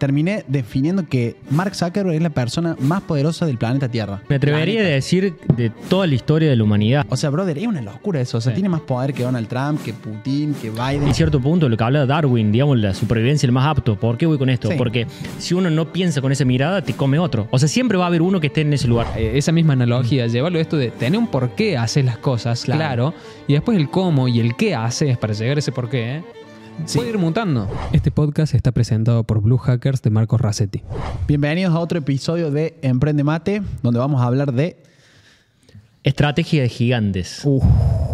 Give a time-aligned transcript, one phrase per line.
[0.00, 4.22] terminé definiendo que Mark Zuckerberg es la persona más poderosa del planeta Tierra.
[4.28, 7.06] Me atrevería a decir de toda la historia de la humanidad.
[7.10, 8.38] O sea, brother, es una locura eso.
[8.38, 8.54] O sea, Sí.
[8.54, 11.06] tiene más poder que Donald Trump, que Putin, que Biden.
[11.06, 13.94] En cierto punto, lo que habla Darwin, digamos, la supervivencia el más apto.
[14.00, 14.68] ¿Por qué voy con esto?
[14.70, 14.74] Sí.
[14.78, 15.06] Porque
[15.38, 17.46] si uno no piensa con esa mirada, te come otro.
[17.50, 19.06] O sea, siempre va a haber uno que esté en ese lugar.
[19.16, 22.64] Eh, esa misma analogía, llevarlo a esto de tener un por qué haces las cosas,
[22.64, 22.78] Claro.
[22.80, 23.14] claro.
[23.46, 26.22] y después el cómo y el qué haces para llegar a ese por qué, ¿eh?
[26.86, 26.98] Sí.
[26.98, 27.68] puede ir mutando.
[27.92, 30.82] Este podcast está presentado por Blue Hackers de Marcos Rassetti.
[31.28, 34.76] Bienvenidos a otro episodio de Emprende Mate, donde vamos a hablar de.
[36.02, 37.42] Estrategia de gigantes.
[37.44, 37.62] Uf,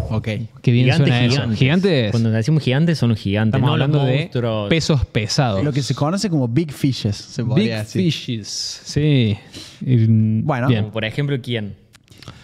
[0.09, 0.27] Ok.
[0.61, 1.35] qué bien gigantes, suena eso.
[1.35, 1.57] gigantes.
[1.59, 3.51] Gigantes, Cuando decimos gigantes, son los gigantes.
[3.57, 4.69] estamos no hablando de monstruos.
[4.69, 5.63] pesos pesados.
[5.63, 8.01] Lo que se conoce como Big Fishes, se Big decir.
[8.03, 8.47] fishes,
[8.83, 9.37] sí.
[9.81, 10.67] Bueno.
[10.67, 10.81] bien.
[10.81, 11.75] Como por ejemplo, ¿quién?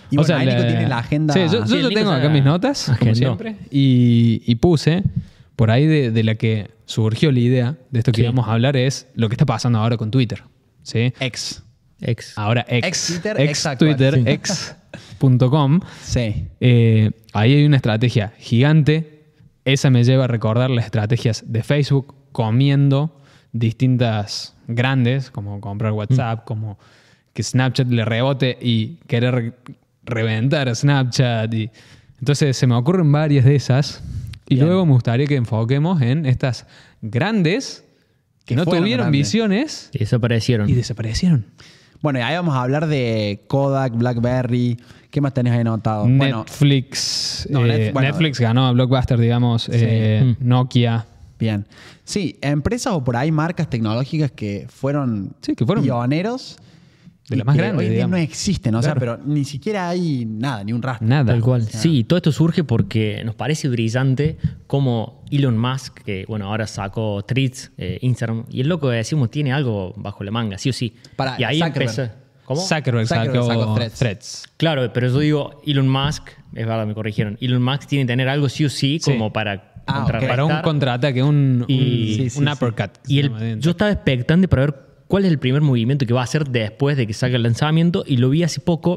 [0.09, 1.33] Y bueno, ahí Nico tiene la agenda.
[1.33, 3.15] Sí, yo, yo Sí, Nico tengo acá mis notas, como agendó.
[3.15, 3.55] siempre.
[3.69, 5.03] Y, y puse,
[5.55, 8.23] por ahí de, de la que surgió la idea de esto que Sí.
[8.23, 10.43] íbamos a hablar, es lo que está pasando ahora con Twitter.
[10.83, 11.13] ¿sí?
[11.19, 11.63] Ex.
[12.01, 12.37] Ex.
[12.37, 13.67] Ahora ex, Ex Twitter, ex.
[13.77, 14.23] Twitter, Sí.
[14.27, 15.79] ex.com.
[16.03, 16.47] Sí.
[16.59, 19.23] Eh, ahí hay una estrategia gigante.
[19.65, 23.17] Esa me lleva a recordar las estrategias de Facebook comiendo
[23.53, 26.77] distintas grandes, como comprar WhatsApp, como
[27.33, 29.53] que Snapchat le rebote y querer re-
[30.03, 31.53] reventar a Snapchat.
[31.53, 31.69] Y...
[32.19, 34.03] Entonces se me ocurren varias de esas.
[34.47, 34.67] Y Bien.
[34.67, 36.65] luego me gustaría que enfoquemos en estas
[37.01, 37.83] grandes
[38.45, 39.11] que Que no tuvieron grandes.
[39.11, 40.69] visiones Y desaparecieron.
[40.69, 41.45] y desaparecieron.
[42.01, 44.77] Bueno, y ahí vamos a hablar de Kodak, Blackberry.
[45.09, 46.03] ¿Qué más tenés ahí anotado?
[46.03, 47.47] Bueno, Netflix.
[47.49, 48.09] No, eh, Net- bueno.
[48.09, 49.69] Netflix ganó a Blockbuster, digamos.
[49.71, 50.47] eh, Mm.
[50.47, 51.05] Nokia.
[51.39, 51.65] bien.
[52.05, 56.57] Sí, empresas o por ahí marcas tecnológicas que fueron, Sí, que fueron pioneros.
[57.29, 58.11] De las más grandes, Hoy en día digamos.
[58.11, 61.07] no existen, o sea, pero ni siquiera hay nada, ni un rastro.
[61.07, 61.25] Nada.
[61.31, 61.63] Tal cual.
[61.63, 66.67] Sí, y todo esto surge porque nos parece brillante como Elon Musk, que bueno, ahora
[66.67, 70.69] sacó Threads, eh, Instagram, y el loco que decimos tiene algo bajo la manga, sí
[70.69, 70.95] o sí.
[71.15, 71.89] Para y ahí Zuckerberg.
[71.89, 72.09] empezó.
[72.45, 72.59] ¿Cómo?
[72.61, 73.99] Zuckerberg, Zuckerberg sacó, sacó Threads.
[73.99, 74.43] Threads.
[74.57, 77.37] Claro, pero yo digo, Elon Musk, es verdad, me corrigieron.
[77.39, 79.11] Elon Musk tiene que tener algo sí o sí, Sí.
[79.11, 80.05] como para Ah.
[80.09, 82.51] Para un contraataque, un, Y- un, Sí, sí, un sí.
[82.53, 82.91] uppercut.
[83.05, 84.75] Y el- yo estaba expectante para ver
[85.13, 88.03] cuál es el primer movimiento que va a hacer después de que salga el lanzamiento
[88.07, 88.95] y lo vi hace poco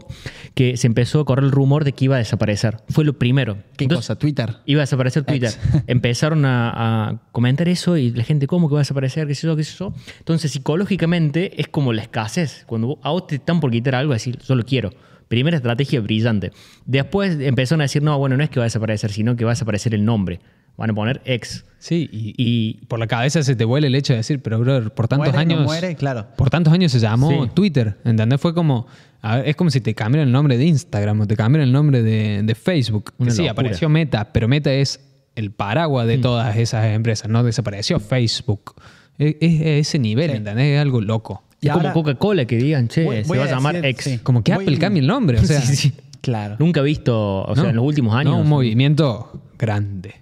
[0.54, 2.78] que se empezó a correr el rumor de que iba a desaparecer.
[2.88, 3.58] Fue lo primero.
[3.76, 4.18] ¿Qué Entonces, cosa?
[4.18, 4.56] Twitter.
[4.64, 5.52] Iba a desaparecer Twitter.
[5.86, 6.70] Empezaron a,
[7.10, 9.26] a comentar eso y la gente, ¿cómo que va a desaparecer?
[9.26, 9.56] ¿Qué sé yo?
[9.56, 9.92] ¿Qué sé yo?
[10.20, 12.64] Entonces, psicológicamente es como la escasez.
[12.66, 14.92] Cuando a vos te están por quitar algo, decir, yo lo quiero.
[15.28, 16.50] Primera estrategia brillante.
[16.86, 19.50] Después empezaron a decir, no, bueno, no es que va a desaparecer, sino que va
[19.50, 20.40] a desaparecer el nombre.
[20.76, 21.64] Van a poner ex.
[21.78, 24.90] Sí, y, Y por la cabeza se te vuela el hecho de decir, pero brother,
[24.92, 25.64] por tantos Muere, no años.
[25.66, 26.26] muere, claro.
[26.36, 27.50] Por tantos años se llamó Sí.
[27.54, 28.40] Twitter, ¿entendés?
[28.40, 28.86] Fue como.
[29.22, 31.72] a ver, es como si te cambiaran el nombre de Instagram o te cambiaran el
[31.72, 33.12] nombre de, de Facebook.
[33.18, 33.52] Que sí, locura.
[33.52, 35.00] apareció Meta, pero Meta es
[35.34, 36.08] el paraguas Mm.
[36.08, 38.74] de todas esas empresas, no desapareció Facebook.
[39.18, 40.36] Es, ese nivel, Sí.
[40.38, 40.74] ¿entendés?
[40.76, 41.42] Es algo loco.
[41.60, 43.86] Y es ahora- como Coca-Cola que digan, che, Voy- se voy va a, llamar decir-
[43.90, 44.04] ex.
[44.04, 44.18] sí.
[44.18, 45.60] Como que Voy- Apple cambia el nombre, o sea.
[45.60, 45.92] Sí, sí, sí.
[46.20, 46.56] Claro.
[46.58, 48.34] Nunca he visto, o sea, en los últimos años.
[48.34, 50.14] No, un movimiento grande.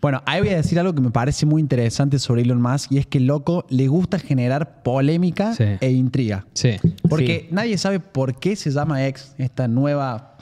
[0.00, 2.98] Bueno, ahí voy a decir algo que me parece muy interesante sobre Elon Musk y
[2.98, 5.64] es que el loco le gusta generar polémica Sí.
[5.80, 6.46] e intriga.
[6.54, 6.76] Sí.
[7.08, 10.38] Porque nadie sabe por qué se llama X, esta nueva,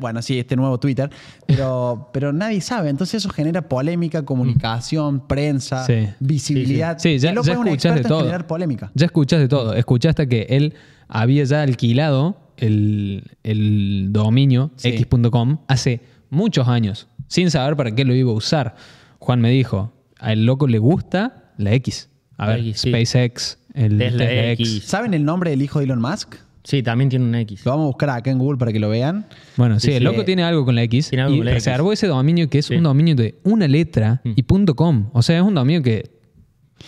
[0.00, 1.10] bueno, sí, este nuevo Twitter,
[1.46, 2.88] pero, pero nadie sabe.
[2.88, 6.08] Entonces eso genera polémica, comunicación, prensa, Sí.
[6.20, 6.98] visibilidad.
[6.98, 8.20] Sí, ya, el loco ya es un escuchás de todo.
[8.20, 8.90] generar polémica.
[8.94, 9.74] Ya escuchás de todo.
[9.74, 10.72] Escuchaste que él
[11.08, 14.88] había ya alquilado el, el dominio Sí.
[14.88, 18.74] x.com hace muchos años, sin saber para qué lo iba a usar.
[19.18, 22.08] Juan me dijo, a el loco le gusta la X.
[22.38, 22.88] A ver, X, sí.
[22.90, 24.74] SpaceX, el Tesla Tesla, X.
[24.76, 24.84] X.
[24.84, 26.34] ¿Saben el nombre del hijo de Elon Musk?
[26.64, 27.64] Sí, también tiene un X.
[27.64, 29.24] Lo vamos a buscar acá en Google para que lo vean.
[29.56, 30.04] Bueno, sí, Sí, el sí.
[30.04, 31.64] loco tiene algo con la X Tiene algo y con la X.
[31.64, 32.74] reservó ese dominio que es Sí.
[32.74, 35.08] un dominio de una letra y punto .com.
[35.12, 36.10] O sea, es un dominio que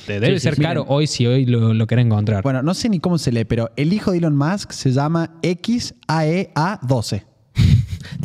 [0.05, 0.63] te debe sí, ser sí.
[0.63, 2.43] caro hoy si hoy lo, lo querés encontrar.
[2.43, 5.31] Bueno, no sé ni cómo se lee, pero el hijo de Elon Musk se llama
[5.43, 7.23] E XAEA12.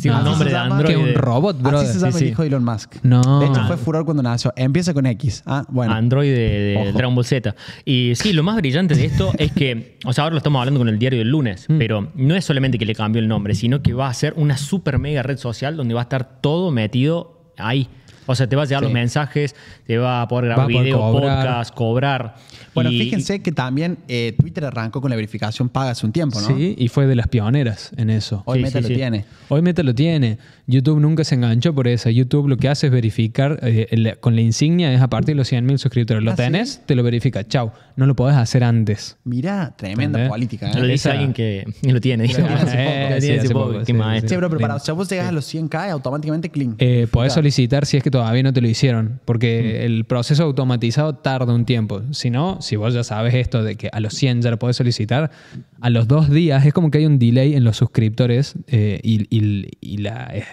[0.00, 1.08] Tiene No, un nombre de llama- que Android.
[1.10, 1.78] un robot, brother.
[1.88, 2.32] Así se llama Sí, el sí.
[2.32, 2.94] hijo de Elon Musk.
[3.02, 3.40] No.
[3.40, 4.52] De hecho, fue furor cuando nació.
[4.56, 5.42] Empieza con X.
[5.46, 5.92] Ah, bueno.
[5.92, 6.38] Android de,
[6.84, 6.92] de.
[6.92, 7.54] Dragon Ball Z.
[7.84, 10.80] Y sí, lo más brillante de esto es que, o sea, ahora lo estamos hablando
[10.80, 11.78] con el diario del lunes, Mm.
[11.78, 14.56] pero no es solamente que le cambió el nombre, sino que va a ser una
[14.56, 17.88] super mega red social donde va a estar todo metido ahí.
[18.26, 18.84] O sea, te va a llegar Sí.
[18.86, 19.54] los mensajes,
[19.86, 21.36] te va a poder grabar videos, cobrar.
[21.46, 22.34] podcast, cobrar.
[22.74, 26.40] Bueno, Y- fíjense que también eh, Twitter arrancó con la verificación paga hace un tiempo,
[26.40, 26.46] ¿no?
[26.48, 28.42] Sí, y fue de las pioneras en eso.
[28.46, 28.94] Hoy Sí, Meta sí, lo sí.
[28.94, 29.24] tiene.
[29.48, 30.38] Hoy Meta lo tiene.
[30.66, 32.08] YouTube nunca se enganchó por eso.
[32.10, 35.38] YouTube lo que hace es verificar eh, el- con la insignia, es a partir de
[35.38, 36.22] los 100.000 suscriptores.
[36.24, 36.42] Lo Ah, ¿sí?
[36.42, 37.46] tenés, te lo verifica.
[37.46, 37.70] Chau.
[37.96, 39.16] No lo podés hacer antes.
[39.24, 40.28] Mirá, tremenda ¿Entendés?
[40.30, 40.72] política.
[40.74, 40.88] lo ¿eh?
[40.88, 42.26] dice esa- alguien que lo tiene.
[42.26, 42.48] Lo tiene
[43.38, 43.72] hace poco.
[43.72, 46.74] Lo qué pero para, o sea, vos llegás a los 100k automáticamente clean.
[46.78, 51.16] Eh, podés solicitar si es que todavía no te lo hicieron, porque el proceso automatizado
[51.16, 52.02] tarda un tiempo.
[52.12, 54.76] Si no, si vos ya sabes esto de que a los 100 ya lo podés
[54.76, 55.32] solicitar,
[55.80, 59.26] a los dos días es como que hay un delay en los suscriptores eh, y,
[59.36, 60.30] y- y la...
[60.32, 60.44] eh,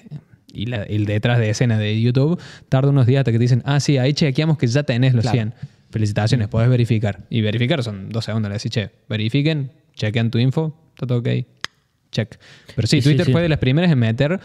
[0.54, 2.38] y la- el detrás de escena de YouTube
[2.68, 5.22] tarda unos días hasta que te dicen, ah, sí, ahí chequeamos que ya tenés los
[5.22, 5.36] Claro.
[5.36, 5.54] 100.
[5.92, 7.20] Felicitaciones, podés verificar.
[7.30, 8.50] Y verificar son dos segundos.
[8.50, 11.28] Le decís, che, verifiquen, chequen tu info, está todo ok,
[12.12, 12.36] check.
[12.76, 13.32] Pero sí, Sí, sí, Twitter sí.
[13.32, 14.40] fue de las primeras en meter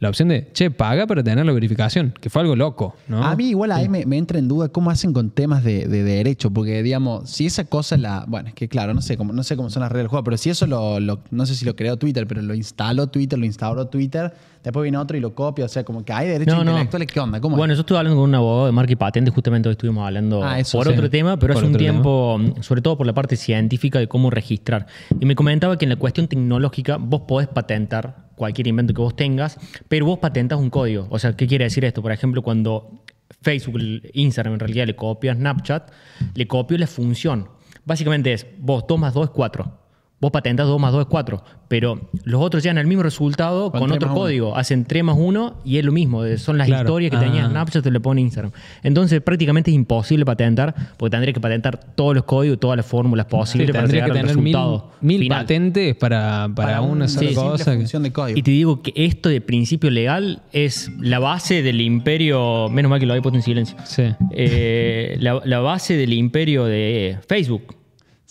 [0.00, 3.22] la opción de, che, paga para tener la verificación, que fue algo loco, ¿no?
[3.22, 6.02] A mí igual ahí me, me entra en duda cómo hacen con temas de, de
[6.02, 9.42] derecho, porque digamos, si esa cosa la, bueno, es que claro, no sé cómo, no
[9.44, 11.64] sé cómo son las reglas del juego, pero si eso lo, lo- no sé si
[11.64, 14.32] lo creó Twitter, pero lo instaló Twitter, lo instauró Twitter,
[14.62, 16.70] después viene otro y lo copia, o sea, como que hay derechos No, no.
[16.72, 17.40] intelectuales, ¿qué onda?
[17.40, 17.58] ¿Cómo es?
[17.58, 20.42] Bueno, yo estuve hablando con un abogado de marca y patente, justamente hoy estuvimos hablando
[20.44, 20.92] Ah, eso, por sí.
[20.92, 24.30] otro tema, pero Por hace un tiempo, sobre todo por la parte científica de cómo
[24.30, 24.86] registrar.
[25.18, 29.14] Y me comentaba que en la cuestión tecnológica vos podés patentar cualquier invento que vos
[29.16, 29.58] tengas,
[29.88, 31.06] pero vos patentas un código.
[31.10, 32.00] O sea, ¿qué quiere decir esto?
[32.02, 33.02] Por ejemplo, cuando
[33.42, 33.78] Facebook,
[34.14, 35.90] Instagram en realidad le copia Snapchat,
[36.34, 37.48] le copio la función.
[37.84, 39.78] Básicamente es, vos 2 más 2 es 4.
[40.20, 43.90] Vos patentas 2 más 2 es 4, pero los otros llegan al mismo resultado Con
[43.90, 44.14] otro uno.
[44.20, 44.54] código.
[44.54, 46.22] Hacen 3 más 1 y es lo mismo.
[46.36, 46.82] Son las Claro.
[46.82, 47.48] historias que tenía Ah.
[47.48, 48.52] Snapchat te le pone Instagram.
[48.82, 53.26] Entonces prácticamente es imposible patentar porque tendría que patentar todos los códigos, todas las fórmulas
[53.30, 55.38] Sí, posibles para tendría que llegar al tener mil, resultado mil final.
[55.40, 57.72] patentes para, para, una sola cosa.
[57.72, 58.38] que- función de código.
[58.38, 63.00] Y te digo que esto de principio legal es la base del imperio, menos mal
[63.00, 64.02] que lo había puesto en silencio, Sí.
[64.32, 67.76] Eh, la, la base del imperio de Facebook.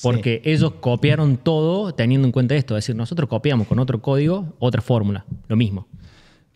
[0.01, 2.78] Porque ellos copiaron todo teniendo en cuenta esto.
[2.78, 5.25] Es decir, nosotros copiamos con otro código otra fórmula.
[5.48, 5.88] Lo mismo.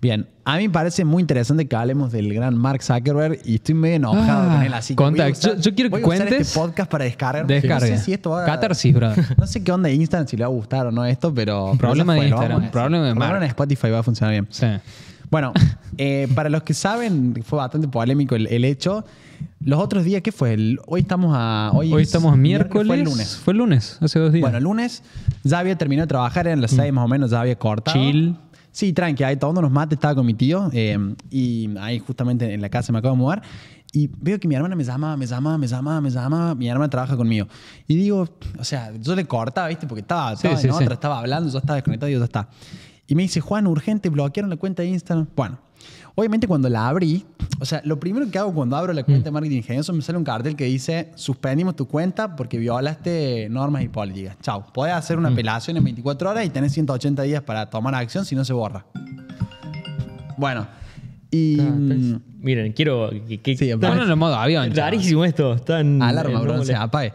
[0.01, 3.74] Bien, a mí me parece muy interesante que hablemos del gran Mark Zuckerberg y estoy
[3.74, 4.74] medio enojado Ah, con él.
[4.74, 6.92] Así que voy a usar- Yo- yo quiero que voy a usar cuentes- este podcast
[6.92, 7.48] para descargar.
[7.48, 7.88] Descarga.
[7.90, 9.24] No sé si esto va a- Catarsis, brother.
[9.38, 11.72] No sé qué onda de Instagram, si le va a gustar o no esto, pero...
[11.78, 13.38] Problema de Instagram, problema de Mark.
[13.38, 14.48] en Spotify va a funcionar bien.
[14.50, 14.68] Sí.
[15.31, 15.54] Bueno,
[15.98, 19.06] eh, para los que saben, fue bastante polémico el, el hecho.
[19.60, 20.54] Los otros días, ¿qué fue?
[20.54, 21.72] El- hoy estamos a...
[21.74, 22.88] Hoy, Hoy es estamos miércoles.
[22.88, 23.36] Fue el lunes.
[23.38, 24.42] Fue el lunes, hace dos días.
[24.42, 25.04] Bueno, el lunes
[25.44, 27.98] ya había terminado de trabajar, eran las seis más o menos, ya había cortado.
[27.98, 28.38] Chill.
[28.72, 30.98] Sí, tranqui, ahí tomando unos mates, estaba con mi tío eh,
[31.30, 33.44] y ahí justamente en la casa me acabo de mudar
[33.92, 36.89] y veo que mi hermana me llama, me llama, me llama, me llama, mi hermana
[36.89, 37.48] trabaja conmigo.
[37.88, 39.86] Y digo, o sea, yo le cortaba, ¿viste?
[39.86, 40.84] Porque estaba, Sí, estaba sí, en sí.
[40.84, 42.50] otra, estaba hablando, yo estaba desconectado y yo ya está.
[43.06, 45.28] Y me dice, Juan, urgente, bloquearon la cuenta de Instagram.
[45.36, 45.60] Bueno,
[46.15, 47.25] obviamente cuando la abrí,
[47.60, 49.33] o sea, lo primero que hago cuando abro la cuenta de Mm.
[49.33, 53.89] marketing ingenioso me sale un cartel que dice, suspendimos tu cuenta porque violaste normas y
[53.89, 54.38] políticas.
[54.42, 55.19] Chao, podés hacer Mm.
[55.21, 58.54] una apelación en 24 horas y tenés 180 días para tomar acción si no se
[58.54, 58.86] borra.
[60.38, 60.68] Bueno,
[61.31, 61.57] y...
[61.62, 63.10] mm, Miren, quiero.
[63.25, 63.80] Que, que- Sí, en
[64.19, 64.92] modo avión, chaval.
[64.92, 65.56] Rarísimo esto.
[65.60, 66.81] Tan, Alarma, bro, no se molesta.
[66.83, 67.13] apague.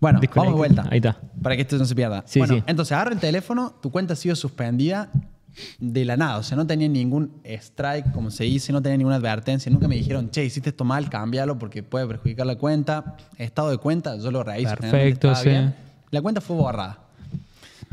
[0.00, 0.84] Bueno, vamos de vuelta.
[0.90, 1.16] Ahí está.
[1.40, 2.24] Para que esto no se pierda.
[2.26, 2.62] Sí, bueno, sí.
[2.66, 5.10] entonces agarra el teléfono, tu cuenta ha sido suspendida
[5.78, 6.38] de la nada.
[6.38, 9.70] O sea, no tenía ningún strike, como se dice, no tenía ninguna advertencia.
[9.70, 13.16] Nunca me dijeron, che, hiciste esto mal, cámbialo porque puede perjudicar la cuenta.
[13.36, 14.74] Estado de cuenta, yo lo reviso.
[14.76, 15.48] Perfecto, sí.
[15.50, 15.74] bien.
[16.10, 16.98] La cuenta fue borrada.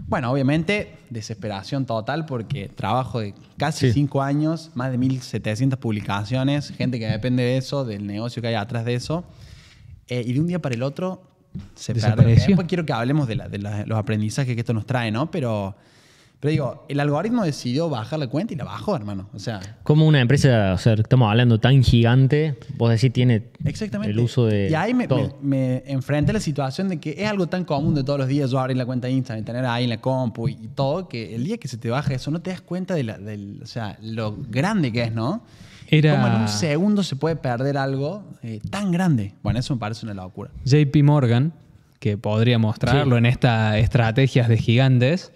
[0.07, 3.93] Bueno, obviamente, desesperación total porque trabajo de casi Sí.
[3.93, 8.53] cinco años, más de 1.700 publicaciones, gente que depende de eso, del negocio que hay
[8.55, 9.23] atrás de eso.
[10.07, 11.23] Eh, y de un día para el otro
[11.73, 12.35] se perdió.
[12.35, 15.31] Después quiero que hablemos de, la- de la- los aprendizajes que esto nos trae, ¿no?
[15.31, 15.75] Pero,
[16.39, 19.29] pero digo, el algoritmo decidió bajar la cuenta y la bajó, hermano.
[19.33, 24.11] O sea, Como una empresa, o sea, estamos hablando tan gigante, vos decís, tiene exactamente.
[24.11, 24.69] el uso de.
[24.69, 25.37] Y ahí me, todo.
[25.41, 28.27] me- me enfrenté a la situación de que es algo tan común de todos los
[28.27, 30.67] días yo abrir la cuenta de Instagram y tener ahí en la compu y, y
[30.67, 33.17] todo, que el día que se te baja eso no te das cuenta de la,
[33.63, 35.43] o sea, lo grande que es, ¿no?
[35.87, 39.33] Era- Como en un segundo se puede perder algo eh, tan grande.
[39.43, 40.49] Bueno, eso me parece una locura.
[40.65, 41.53] JP Morgan,
[41.99, 43.17] que podría mostrarlo Sí.
[43.19, 45.31] en estas estrategias de gigantes,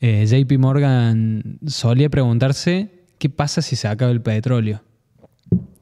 [0.00, 4.82] eh, JP Morgan solía preguntarse qué pasa si se acaba el petróleo.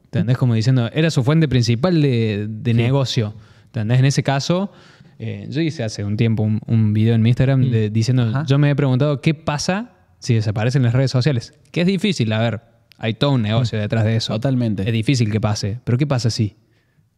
[0.05, 0.37] ¿Entendés?
[0.37, 3.33] Como diciendo, era su fuente principal de, de negocio.
[3.65, 3.99] ¿Entendés?
[3.99, 4.71] En ese caso,
[5.17, 8.45] eh, yo hice hace un tiempo un, un video en mi Instagram de- diciendo, Ajá.
[8.45, 11.53] yo me he preguntado qué pasa si desaparecen las redes sociales.
[11.71, 12.61] Que es difícil, a ver,
[12.99, 14.33] hay todo un negocio detrás de eso.
[14.33, 14.83] Totalmente.
[14.83, 16.55] Es difícil que pase, pero ¿qué pasa si?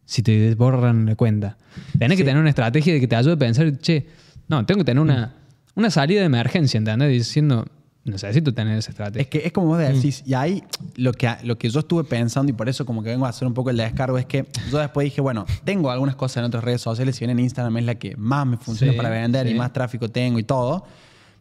[0.06, 1.58] Si te borran la cuenta.
[1.98, 4.06] Tenés que tener una estrategia de que te ayude a pensar, che,
[4.48, 5.34] no, tengo que tener una,
[5.76, 7.10] una salida de emergencia, ¿entendés?
[7.10, 7.64] Diciendo,
[8.04, 9.22] necesito tener esa estrategia.
[9.22, 9.94] Es que es como vos Mm.
[9.94, 10.62] decís, y ahí
[10.96, 13.46] lo que, lo que yo estuve pensando, y por eso como que vengo a hacer
[13.48, 16.62] un poco el descargo, es que yo después dije, bueno, tengo algunas cosas en otras
[16.64, 19.46] redes sociales, si bien en Instagram es la que más me funciona Sí, para vender
[19.46, 19.54] y sí.
[19.56, 20.84] más tráfico tengo y todo.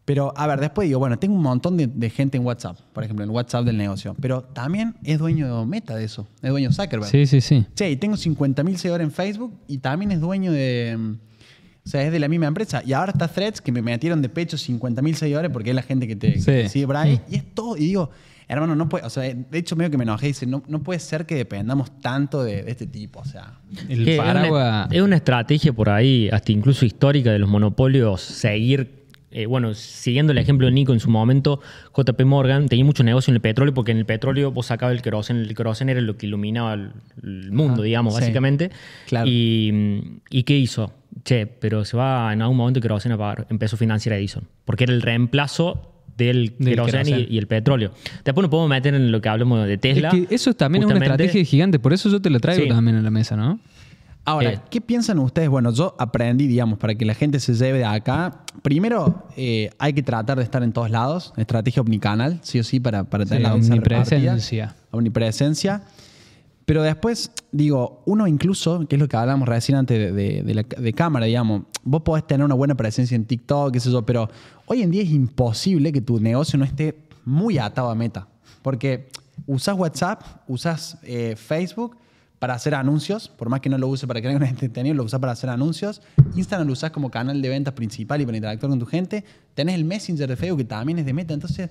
[0.05, 3.03] Pero, a ver, después digo, bueno, tengo un montón de, de gente en WhatsApp, por
[3.03, 6.69] ejemplo, en WhatsApp del negocio, pero también es dueño de Meta de eso, es dueño
[6.69, 7.09] de Zuckerberg.
[7.09, 7.65] Sí, sí, sí.
[7.73, 11.15] Che, y tengo 50.000 seguidores en Facebook y también es dueño de...
[11.85, 12.81] mm, O sea, es de la misma empresa.
[12.85, 16.07] Y ahora está Threads, que me metieron de pecho 50.000 seguidores porque es la gente
[16.07, 16.45] que te, que Sí.
[16.45, 17.19] te sigue por ahí.
[17.29, 17.77] Y es todo.
[17.77, 18.09] Y digo,
[18.47, 20.99] hermano, no puede, o sea, de hecho medio que me enojé, dice, no, no puede
[20.99, 23.59] ser que dependamos tanto de, de este tipo, o sea.
[23.89, 24.87] El es, paraguas.
[24.87, 29.04] una, es una estrategia por ahí, hasta incluso histórica de los monopolios, seguir,
[29.37, 31.59] eh, bueno, siguiendo el ejemplo de Nico en su momento,
[31.93, 35.01] JP Morgan tenía mucho negocio en el petróleo porque en el petróleo vos sacabas el
[35.01, 38.21] queroseno, el queroseno era lo que iluminaba el, el mundo, Ah, digamos, sí.
[38.21, 38.71] básicamente.
[39.07, 39.27] Claro.
[39.29, 40.93] Y, ¿Y qué hizo?
[41.25, 43.47] Che, pero se va en algún momento el queroseno a pagar.
[43.49, 47.91] Empezó a financiar a Edison, porque era el reemplazo del, Del queroseno y, el petróleo.
[48.23, 50.09] Después nos podemos meter en lo que hablamos de Tesla.
[50.13, 52.69] Es que eso también es una estrategia gigante, por eso yo te lo traigo Sí.
[52.69, 53.59] también a la mesa, ¿no?
[54.25, 54.59] Ahora, Eh.
[54.71, 55.49] ¿qué piensan ustedes?
[55.49, 58.41] Bueno, yo aprendí, digamos, para que la gente se lleve de acá.
[58.63, 61.31] Primero, eh, hay que tratar de estar en todos lados.
[61.37, 64.75] Estrategia omnicanal, sí o sí, para, para tener Sí, la omnipresencia.
[64.91, 65.83] Omnipresencia.
[66.65, 70.53] Pero después, digo, uno incluso, que es lo que hablábamos recién antes de, de- de
[70.55, 74.03] la- de cámara, digamos, vos podés tener una buena presencia en TikTok, qué sé yo,
[74.03, 74.27] pero
[74.65, 78.27] hoy en día es imposible que tu negocio no esté muy atado a meta.
[78.63, 79.09] Porque
[79.45, 81.97] usás WhatsApp, usás eh, Facebook
[82.39, 85.19] para hacer anuncios, por más que no lo uses para crear un entretenido, lo usás
[85.19, 86.01] para hacer anuncios.
[86.35, 89.23] Instagram lo usás como canal de ventas principal y para interactuar con tu gente.
[89.53, 91.33] Tenés el Messenger de Facebook que también es de meta.
[91.33, 91.69] Entonces,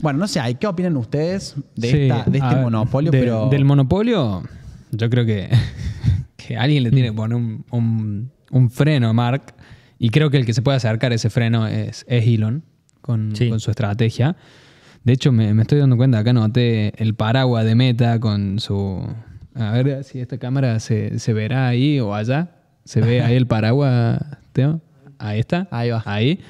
[0.00, 3.10] bueno, no sé, ¿qué opinan ustedes de, Sí, esta- de a este ver, monopolio?
[3.10, 3.48] de- pero...
[3.50, 4.42] Del monopolio,
[4.90, 5.50] yo creo que,
[6.36, 9.54] que alguien le tiene que poner un, un- un freno a Mark.
[9.98, 12.64] Y creo que el que se puede acercar a ese freno es, es Elon
[13.02, 13.48] con, Sí.
[13.48, 14.36] con su estrategia.
[15.04, 19.06] De hecho, me, me estoy dando cuenta, acá noté el paraguas de Meta con su...
[19.54, 22.48] A ver si esta cámara se, se verá ahí o allá.
[22.84, 24.20] ¿Se ve ahí el paraguas,
[24.52, 24.80] Teo?
[25.18, 25.68] Ahí está.
[25.70, 26.02] Ahí va.
[26.06, 26.40] Ahí.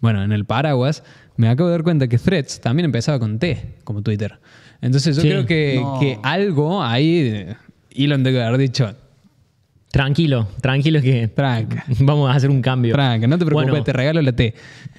[0.00, 1.02] Bueno, en el paraguas
[1.36, 4.38] me acabo de dar cuenta que Threads también empezaba con T, como Twitter.
[4.80, 5.28] Entonces yo Sí.
[5.28, 5.98] creo que, No.
[6.00, 7.46] que algo ahí
[7.94, 8.94] Elon debe haber dicho,
[9.90, 12.94] Tranquilo, tranquilo que tranca, vamos a hacer un cambio.
[12.94, 14.54] tranca, no te preocupes, Bueno, te regalo la T.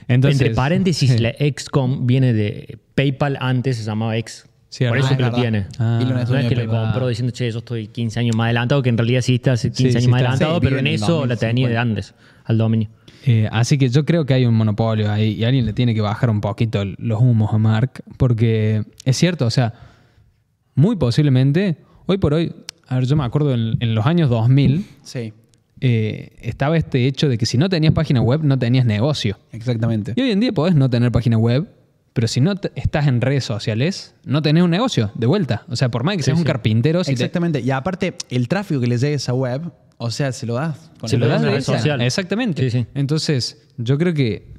[0.08, 4.46] Entonces, entre paréntesis, la XCOM viene de PayPal antes se llamaba X.
[4.74, 4.92] Cierto.
[4.92, 5.68] Por eso Ah, que lo tiene.
[5.78, 6.00] Ah.
[6.02, 6.84] Elon No es que lo PayPal.
[6.86, 9.70] compró diciendo, che, yo estoy 15 años más adelantado, que en realidad sí está hace
[9.70, 11.82] 15 Sí, años sí más adelantado, pero en eso la tenía de 2050.
[11.82, 12.16] antes,
[12.46, 12.90] al dominio.
[13.26, 16.02] Eh, así que yo creo que hay un monopolio ahí y alguien le tiene que
[16.02, 19.74] bajar un poquito los humos a Mark, porque es cierto, o sea,
[20.76, 21.78] muy posiblemente,
[22.08, 22.52] hoy por hoy,
[22.88, 25.34] a ver, yo me acuerdo en, en los años 2000, Sí,
[25.82, 29.38] eh, estaba este hecho de que si no tenías página web, no tenías negocio.
[29.52, 30.14] exactamente.
[30.16, 31.68] Y hoy en día podés no tener página web,
[32.14, 35.64] pero si no te- estás en redes sociales, no tenés un negocio de vuelta.
[35.70, 36.48] O sea, por más que seas un sí.
[36.48, 37.60] carpintero, si te- Exactamente.
[37.62, 40.92] Y aparte, el tráfico que le llegue a esa web, o sea, se lo das.
[41.00, 41.78] Con Se el lo das en de red esa.
[41.78, 42.02] social.
[42.02, 42.70] Exactamente.
[42.70, 42.88] Sí, sí.
[42.94, 44.54] Entonces, yo creo que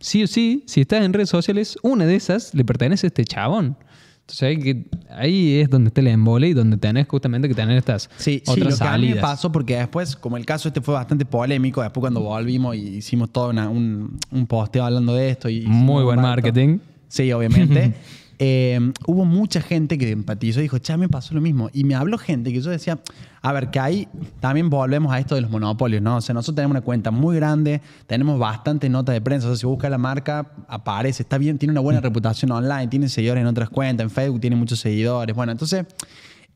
[0.00, 3.24] sí o sí, si estás en redes sociales, una de esas le pertenece a este
[3.24, 3.76] chabón.
[4.20, 7.78] Entonces hay que, ahí es donde está el embole y donde tenés justamente que tener
[7.78, 9.22] estas Sí, sí, otras lo que a mí me salidas.
[9.22, 13.30] pasó porque después, como el caso este fue bastante polémico, después cuando volvimos y hicimos
[13.30, 15.48] todo una- un, un posteo hablando de esto.
[15.48, 16.78] Y Muy un buen marketing.
[17.08, 17.94] Sí, obviamente.
[18.38, 21.70] Eh, hubo mucha gente que empatizó y dijo, cha, me pasó lo mismo.
[21.72, 22.98] Y me habló gente que yo decía,
[23.40, 24.08] a ver, que ahí
[24.40, 26.16] también volvemos a esto de los monopolios, ¿no?
[26.16, 29.46] O sea, nosotros tenemos una cuenta muy grande, tenemos bastante nota de prensa.
[29.46, 33.08] O sea, si busca la marca, aparece, está bien, tiene una buena reputación online, tiene
[33.08, 35.34] seguidores en otras cuentas, en Facebook tiene muchos seguidores.
[35.34, 35.86] Bueno, entonces,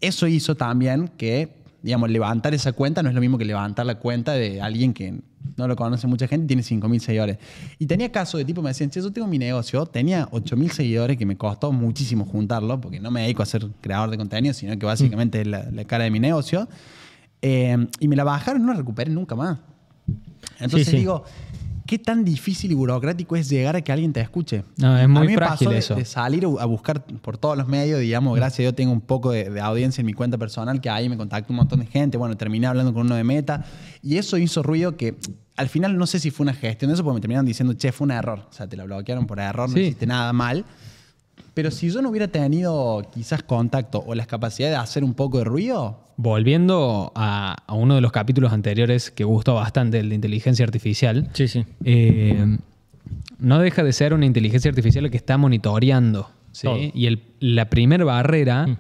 [0.00, 3.96] eso hizo también que, digamos, levantar esa cuenta no es lo mismo que levantar la
[3.96, 5.20] cuenta de alguien que
[5.56, 7.38] no lo conoce mucha gente y tiene 5.000 seguidores.
[7.78, 11.16] Y tenía casos de tipo, me decían, che, yo tengo mi negocio, tenía 8.000 seguidores
[11.16, 14.78] que me costó muchísimo juntarlo, porque no me dedico a ser creador de contenido, sino
[14.78, 16.68] que básicamente es la, la cara de mi negocio.
[17.42, 19.58] Eh, y me la bajaron no la recuperé nunca más.
[20.58, 20.96] Entonces Sí, sí.
[20.98, 21.24] digo,
[21.90, 24.62] ¿qué tan difícil y burocrático es llegar a que alguien te escuche?
[24.76, 25.94] No, es muy a mí me frágil pasó de- eso.
[25.96, 29.32] de salir a buscar por todos los medios, digamos, gracias a Dios tengo un poco
[29.32, 32.16] de, de audiencia en mi cuenta personal, que ahí me contactó un montón de gente,
[32.16, 33.64] bueno, terminé hablando con uno de Meta,
[34.04, 35.16] y eso hizo ruido que
[35.56, 37.90] al final no sé si fue una gestión de eso, porque me terminaron diciendo, che,
[37.90, 39.80] fue un error, o sea, te la bloquearon por error, no Sí.
[39.82, 40.64] hiciste nada mal.
[41.54, 45.38] Pero si yo no hubiera tenido quizás contacto o las capacidades de hacer un poco
[45.38, 50.14] de ruido, Volviendo a, a uno de los capítulos anteriores que gustó bastante, el de
[50.16, 51.64] inteligencia artificial, Sí, sí.
[51.82, 52.58] eh,
[53.38, 56.28] no deja de ser una inteligencia artificial que está monitoreando.
[56.52, 56.90] ¿sí?
[56.94, 58.76] Y el- la primera barrera, Mm.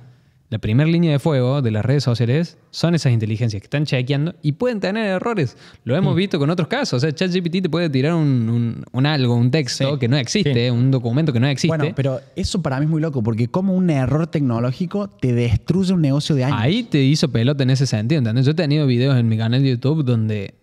[0.50, 4.34] La primera línea de fuego de las redes sociales son esas inteligencias que están chequeando
[4.42, 5.56] y pueden tener errores.
[5.84, 5.98] Lo Mm.
[5.98, 6.94] hemos visto con otros casos.
[6.94, 9.98] O sea, ChatGPT te puede tirar un, un- un algo, un texto Sí.
[10.00, 10.70] que no existe, Sí.
[10.70, 11.68] un documento que no existe.
[11.76, 15.92] bueno, pero eso para mí es muy loco, porque como un error tecnológico te destruye
[15.92, 16.58] un negocio de años.
[16.60, 18.44] Ahí te hizo pelota en ese sentido, ¿entendés?
[18.44, 20.54] Yo he tenido videos en mi canal de YouTube donde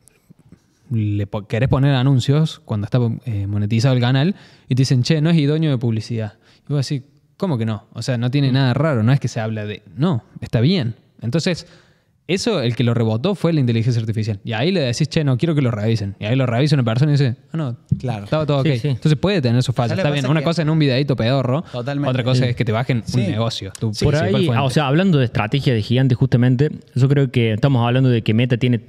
[0.89, 4.36] le po- querés poner anuncios cuando está eh, monetizado el canal
[4.70, 6.34] y te dicen, che, no es idóneo de publicidad.
[6.70, 7.06] Y vos decís,
[7.38, 7.86] ¿cómo que no?
[7.94, 9.82] O sea, no tiene nada raro, no es que se habla de...
[9.96, 10.96] No, está bien.
[11.22, 11.65] Entonces,
[12.29, 14.41] Eso, el que lo rebotó fue la inteligencia artificial.
[14.44, 16.17] Y ahí le decís, che, no quiero que lo revisen.
[16.20, 18.25] Y ahí lo revisa una persona y dice, ah, no, Claro.
[18.25, 18.65] estaba todo ok.
[18.67, 18.88] Sí, sí.
[18.89, 19.91] Entonces puede tener sus fallas.
[19.91, 20.29] ¿Sabes lo Está bien.
[20.29, 21.63] Una cosa en un videito pedorro.
[21.72, 22.10] Totalmente.
[22.10, 22.50] Otra cosa Sí.
[22.50, 23.22] es que te bajen Sí.
[23.22, 23.72] un negocio.
[23.79, 24.62] Tu Por principal ahí, fuente.
[24.62, 28.34] o sea, hablando de estrategia de gigante justamente, yo creo que estamos hablando de que
[28.34, 28.82] Meta tiene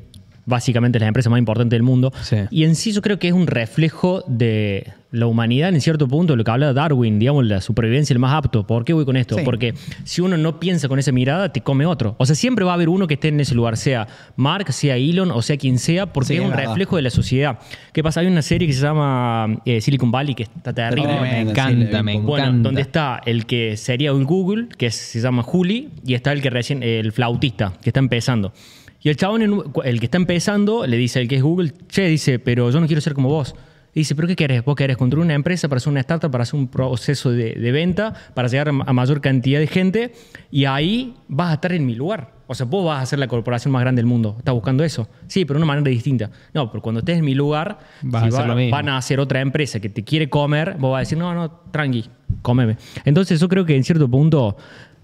[0.49, 2.13] básicamente las empresas más importantes del mundo.
[2.23, 2.37] Sí.
[2.51, 6.37] Y en sí yo creo que es un reflejo de la humanidad en cierto punto,
[6.37, 8.67] lo que habla Darwin, digamos, la supervivencia el más apto.
[8.67, 9.37] ¿Por qué voy con esto?
[9.37, 9.43] Sí.
[9.43, 9.73] Porque
[10.05, 12.15] si uno no piensa con esa mirada, te come otro.
[12.19, 14.97] O sea, siempre va a haber uno que esté en ese lugar, sea Mark, sea
[14.97, 16.67] Elon o sea quien sea, porque Sí, es un verdad.
[16.67, 17.59] reflejo de la sociedad.
[17.93, 18.21] ¿Qué pasa?
[18.21, 21.05] Hay una serie que se llama eh, Silicon Valley que está terrible.
[21.09, 22.21] Tremenda, me encanta, me.
[22.21, 22.63] Bueno, encanta.
[22.69, 26.51] donde está el que sería un Google, que se llama Juli, y está el que
[26.51, 28.53] recién, el flautista, que está empezando.
[29.01, 31.73] Y el chabón, en un- el que está empezando, le dice al que es Google,
[31.89, 33.55] che, dice, pero yo no quiero ser como vos.
[33.95, 34.65] Y dice, ¿pero qué querés?
[34.65, 37.73] ¿Vos querés construir una empresa para hacer una startup, para hacer un proceso de, de
[37.73, 40.13] venta, para llegar a ma- a mayor cantidad de gente?
[40.51, 42.33] Y ahí vas a estar en mi lugar.
[42.47, 44.37] O sea, vos vas a ser la corporación más grande del mundo.
[44.39, 45.09] ¿Estás buscando eso?
[45.27, 46.31] Sí, pero de una manera distinta.
[46.55, 48.71] No, pero cuando estés en mi lugar, Vas si a hacer va- lo mismo.
[48.77, 51.51] van a hacer otra empresa que te quiere comer, vos vas a decir, no, no,
[51.73, 52.05] tranqui,
[52.43, 52.77] cómeme.
[53.05, 54.57] Entonces yo creo que en cierto punto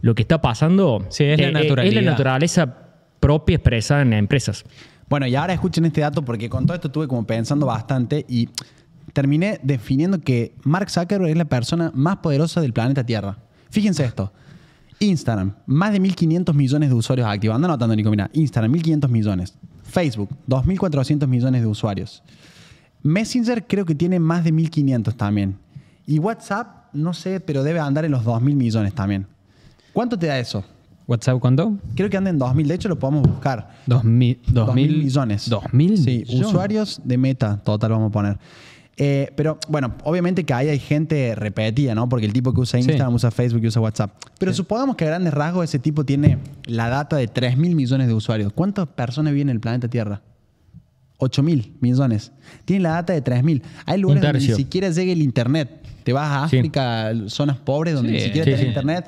[0.02, 1.98] lo que está pasando Sí, es la eh, eh, naturalidad.
[1.98, 2.78] es la naturaleza
[3.24, 4.64] propia expresada en empresas.
[5.08, 8.50] Bueno, y ahora escuchen este dato porque con todo esto estuve como pensando bastante y
[9.14, 13.38] terminé definiendo que Mark Zuckerberg es la persona más poderosa del planeta Tierra.
[13.70, 14.30] Fíjense esto.
[14.98, 17.56] Instagram, más de 1.500 millones de usuarios activos.
[17.56, 18.28] Anda anotando, Nico, mira.
[18.34, 19.54] Instagram, 1.500 millones.
[19.84, 22.22] Facebook, 2.400 millones de usuarios.
[23.02, 25.56] Messenger creo que tiene más de 1.500 también.
[26.06, 29.26] Y WhatsApp, no sé, pero debe andar en los 2.000 millones también.
[29.94, 30.62] ¿Cuánto te da eso?
[31.06, 31.76] ¿WhatsApp cuánto?
[31.94, 32.66] Creo que anda en 2.000.
[32.66, 33.70] De hecho, lo podemos buscar.
[33.86, 35.50] Dos mil, dos 2.000 mil millones.
[35.50, 36.46] 2.000 Sí, millones.
[36.46, 38.38] usuarios de meta, total vamos a poner.
[38.96, 42.08] Eh, pero bueno, obviamente que ahí hay gente repetida, ¿no?
[42.08, 42.84] Porque el tipo que usa Sí.
[42.86, 44.12] Instagram, usa Facebook y usa WhatsApp.
[44.38, 48.14] Pero supongamos que a grandes rasgos ese tipo tiene la data de 3.000 millones de
[48.14, 48.52] usuarios.
[48.52, 50.22] ¿Cuántas personas viven en el planeta Tierra?
[51.18, 52.32] 8.000 millones.
[52.64, 53.62] Tiene la data de 3.000.
[53.86, 55.70] Hay lugares donde ni siquiera llega el internet.
[56.04, 56.58] Te vas a Sí.
[56.58, 58.64] África, zonas pobres donde ni siquiera sí.
[58.66, 59.06] internet.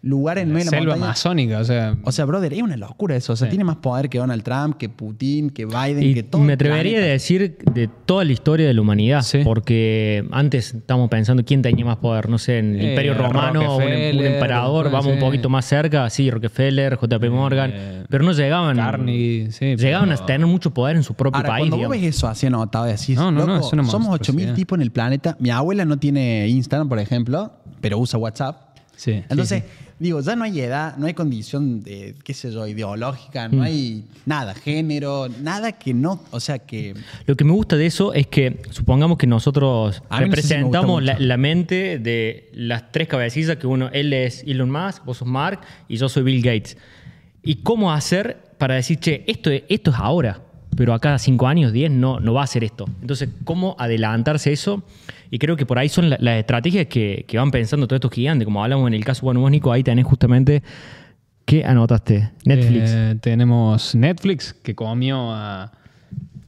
[0.00, 1.04] Lugares en medio de la Selva montaña.
[1.06, 1.96] amazónica, o sea.
[2.04, 3.32] O sea, brother, es una locura eso.
[3.32, 3.50] O sea, Sí.
[3.50, 6.40] tiene más poder que Donald Trump, que Putin, que Biden, Y que todo.
[6.40, 9.40] me atrevería a decir de toda la historia de la humanidad, Sí.
[9.42, 13.60] porque antes estamos pensando quién tenía más poder, no sé, en el Eh, Imperio Romano,
[13.60, 18.22] un, un Rockefeller, emperador, vamos un poquito más cerca, sí, Rockefeller, JP Morgan, Eh, pero
[18.22, 21.62] no llegaban, Carnegie, sí, llegaban pero- a tener mucho poder en su propio Ahora, país.
[21.62, 22.06] cuando vos digamos.
[22.06, 24.54] ves eso así anotado, decís, No, no, no, loco, es una somos 8.000 monstruosidad.
[24.54, 25.36] tipos en el planeta.
[25.40, 28.68] Mi abuela no tiene Instagram, por ejemplo, pero usa WhatsApp.
[28.94, 29.62] Sí, Entonces,
[29.98, 33.56] digo, ya no hay edad, no hay condición de, qué sé yo, ideológica, Mm.
[33.56, 36.94] no hay nada, género, nada que no, o sea, que...
[37.26, 40.42] Lo que me gusta de eso es que supongamos que nosotros A mí no sé
[40.42, 44.70] si me gusta representamos la, mente de las tres cabecillas que uno, él es Elon
[44.70, 46.76] Musk, vos sos Mark y yo soy Bill Gates.
[47.42, 50.40] ¿Y cómo hacer para decir, che, esto, es- esto es ahora,
[50.78, 52.84] pero acá cinco años, 10 no, no va a ser esto?
[53.00, 54.84] Entonces, ¿cómo adelantarse a eso?
[55.28, 58.12] Y creo que por ahí son la- las estrategias que, que van pensando todos estos
[58.12, 58.44] gigantes.
[58.46, 60.62] Como hablamos en el caso, bueno, vos, Nico, ahí tenés justamente...
[61.44, 62.30] ¿Qué anotaste?
[62.44, 62.90] Netflix.
[62.94, 65.72] Eh, tenemos Netflix que comió a,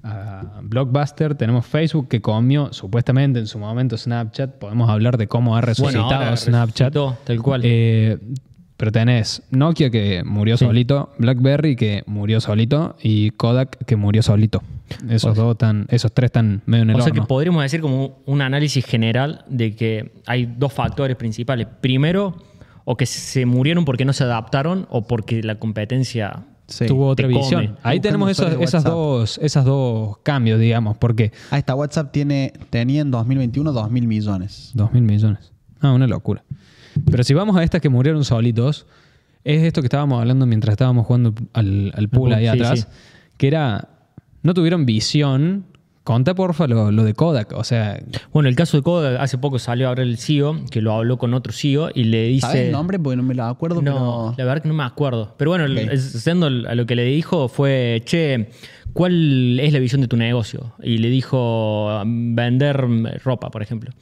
[0.05, 1.35] a Blockbuster.
[1.35, 4.59] Tenemos Facebook que comió supuestamente en su momento Snapchat.
[4.59, 6.95] Podemos hablar de cómo ha resucitado ahora Snapchat.
[6.95, 7.63] resucitó, tal cual.
[7.65, 8.19] Eh,
[8.81, 10.65] pero tenés Nokia que murió Sí.
[10.65, 14.63] solito, BlackBerry que murió solito y Kodak que murió solito.
[15.07, 18.17] Esos dos tan, esos tres están medio en el O sea que podríamos decir como
[18.25, 21.67] un análisis general de que hay dos factores principales.
[21.83, 22.37] Primero,
[22.87, 26.87] o que se murieron porque no se adaptaron o porque la competencia Sí.
[26.87, 27.43] Tuvo otra te come.
[27.45, 27.77] visión.
[27.83, 33.03] Ahí tenemos esos, esas dos, esas dos cambios, digamos, porque Ahí está, WhatsApp tiene, tenía
[33.03, 34.71] en 2021 2.000 millones.
[34.73, 35.53] Dos mil millones.
[35.81, 36.45] Ah, una locura.
[37.11, 38.87] Pero si vamos a estas que murieron solitos,
[39.45, 42.87] es esto que estábamos hablando mientras estábamos jugando al, al pool ahí sí, atrás, sí.
[43.37, 43.89] que era,
[44.43, 45.67] no tuvieron visión.
[46.03, 49.59] Conta porfa lo, lo de Kodak, o sea, Bueno, el caso de Kodak, hace poco
[49.59, 52.47] salió ahora el CEO, que lo habló con otro CEO y le dice...
[52.47, 52.99] ¿Sabes el nombre?
[52.99, 54.35] Porque no me lo acuerdo, No, pero...
[54.39, 55.35] la verdad que no me acuerdo.
[55.37, 55.97] Pero bueno, Ok.
[55.99, 58.49] siendo a lo que le dijo fue, che,
[58.95, 60.73] ¿cuál es la visión de tu negocio?
[60.83, 62.77] Y le dijo, vender
[63.23, 63.93] ropa, por ejemplo.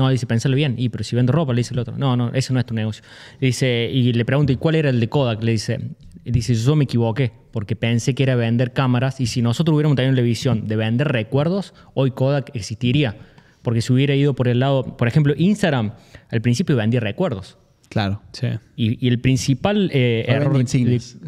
[0.00, 0.76] No, dice, pensalo bien.
[0.78, 1.98] Y, pero si vendo ropa, le dice el otro.
[1.98, 3.04] No, no, ese no es tu negocio.
[3.38, 5.42] Le dice, y le pregunta, ¿y cuál era el de Kodak?
[5.42, 5.78] Le dice,
[6.24, 9.96] y dice, yo me equivoqué, porque pensé que era vender cámaras, y si nosotros hubiéramos
[9.96, 13.18] tenido la visión de vender recuerdos, hoy Kodak existiría.
[13.60, 15.92] Porque si hubiera ido por el lado, por ejemplo, Instagram,
[16.30, 17.58] al principio vendía recuerdos.
[17.90, 18.22] Claro.
[18.32, 18.46] sí.
[18.74, 20.58] Y, y el principal eh, error.
[20.58, 21.18] insignias.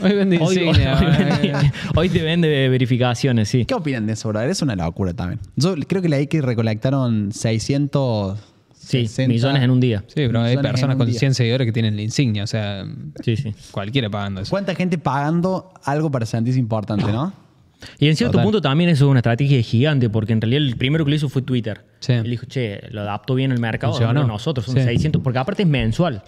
[0.00, 0.98] Hoy hoy- insignia,
[1.94, 3.64] hoy vende- te vende verificaciones, sí.
[3.64, 4.50] ¿Qué opinan de eso, brother?
[4.50, 5.40] Es una locura también.
[5.56, 8.38] Yo creo que leí que recolectaron 600,
[8.74, 10.00] Sí, 60 millones en un día.
[10.08, 11.18] Sí, pero hay personas con día.
[11.18, 12.84] 100 seguidores que tienen la insignia, o sea,
[13.24, 13.54] Sí, sí.
[13.70, 14.50] cualquiera pagando eso.
[14.50, 17.32] ¿Cuánta gente pagando algo para sentirse importante, no?
[17.98, 18.44] Y en cierto Total.
[18.44, 21.28] punto también eso es una estrategia gigante, porque en realidad el primero que lo hizo
[21.28, 21.84] fue Twitter.
[22.00, 22.12] Sí.
[22.14, 24.82] Él dijo, che, lo adaptó bien el mercado, hagámoslo nosotros, son Sí.
[24.82, 26.22] 600, porque aparte es mensual.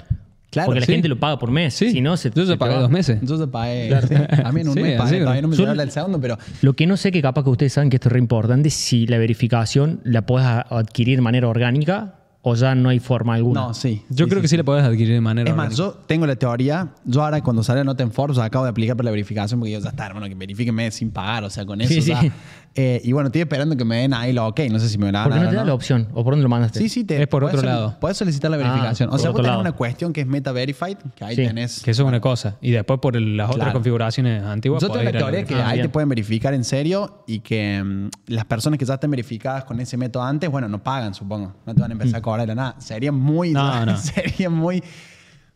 [0.57, 0.93] Claro, porque la sí.
[0.93, 1.75] gente lo paga por mes.
[1.75, 3.19] Sí, Si no, se, yo se ya pagué dos meses.
[3.21, 3.91] Entonces pagué.
[4.09, 6.39] sí, también un Sí, mes pagué, todavía no me Yo- llegó la del segundo, pero
[6.63, 9.07] Lo que no sé, que capaz que ustedes saben que esto es re importante, si
[9.07, 12.15] la verificación la puedes a- adquirir de manera orgánica
[12.49, 13.61] o ya no hay forma alguna.
[13.61, 14.05] no, sí.
[14.09, 15.51] Yo creo que sí la podés adquirir de manera.
[15.51, 15.99] Es más, orgánica.
[15.99, 16.91] yo tengo la teoría.
[17.05, 19.73] Yo ahora, cuando sale la nota en Forbes, acabo de aplicar para la verificación porque
[19.73, 21.93] yo ya está, hermano, que verifíquenme sin pagar, o sea, con eso.
[21.93, 22.21] Sí, ya.
[22.21, 22.31] sí.
[22.79, 24.61] Eh, y bueno, estoy esperando que me den ahí lo ok.
[24.71, 25.29] No sé si me van a dar.
[25.31, 26.09] ¿Por qué no te da la opción?
[26.13, 26.79] ¿O por dónde lo mandaste?
[26.79, 27.97] Sí, sí, te, Es por otro lado.
[27.99, 29.09] Puedes solicitar la verificación.
[29.11, 29.63] Ah, o sea, vos tenés lado.
[29.63, 31.81] una cuestión que es Meta Verified, que ahí Sí, tenés.
[31.83, 32.57] Que eso es una cosa.
[32.61, 33.73] Y después por el- las otras Claro.
[33.73, 34.83] configuraciones antiguas.
[34.83, 38.11] Yo tengo la teoría que Ah, ahí te pueden verificar en serio y que mm,
[38.27, 41.55] las personas que ya estén verificadas con ese método antes, bueno, no pagan, supongo.
[41.65, 42.81] No te van a empezar a cobrar de la nada.
[42.81, 43.53] Sería muy.
[43.53, 43.97] No, no.
[43.97, 44.83] Sería muy.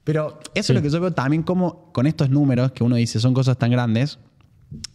[0.04, 3.20] Pero eso es lo que yo veo también como con estos números que uno dice
[3.20, 4.18] son cosas tan grandes.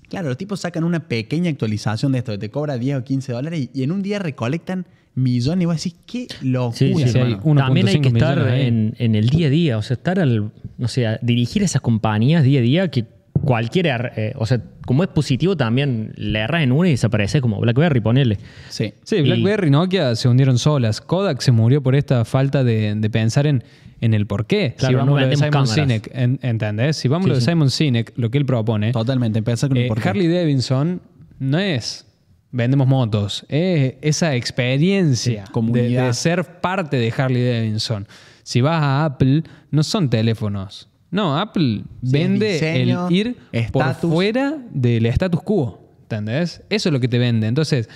[0.10, 3.34] Claro, los tipos sacan una pequeña actualización de esto, que te cobra 10 o 15
[3.34, 6.78] dólares y, y en un día recolectan millones y vos decís, qué locura.
[6.78, 7.44] Sí, sí, sí, hay hermano.
[7.44, 10.52] 1.5 También hay que estar en, en el día a día, o sea, estar al,
[10.78, 13.06] no sé, a dirigir esas compañías día a día que
[13.44, 17.42] cualquier, er- eh, o sea, como es positivo también, le erras en una y desaparece
[17.42, 18.38] como BlackBerry, ponele.
[18.70, 18.94] Sí.
[19.04, 21.02] Sí, BlackBerry y Nokia se hundieron solas.
[21.02, 23.64] Kodak se murió por esta falta de, de pensar en,
[24.02, 24.76] en el por qué.
[24.78, 25.74] Claro, si vamos no a lo de Simon cámaras.
[25.76, 26.98] Sinek, en- ¿entendés?
[26.98, 27.52] Si vamos a lo de Sí, sí.
[27.52, 29.94] Simon Sinek, lo que él propone, Totalmente, empezar con el eh.
[30.04, 31.02] Harley Davidson
[31.40, 32.06] no es
[32.52, 38.08] vendemos motos, es esa experiencia Sí, de, de ser parte de Harley Davidson.
[38.44, 40.88] Si vas a Apple, no son teléfonos.
[41.16, 43.38] No, Apple Sí, vende diseño, el ir
[43.72, 45.80] por fuera del status quo.
[46.02, 46.62] ¿Entendés?
[46.70, 47.48] Eso es lo que te vende.
[47.48, 47.90] Entonces,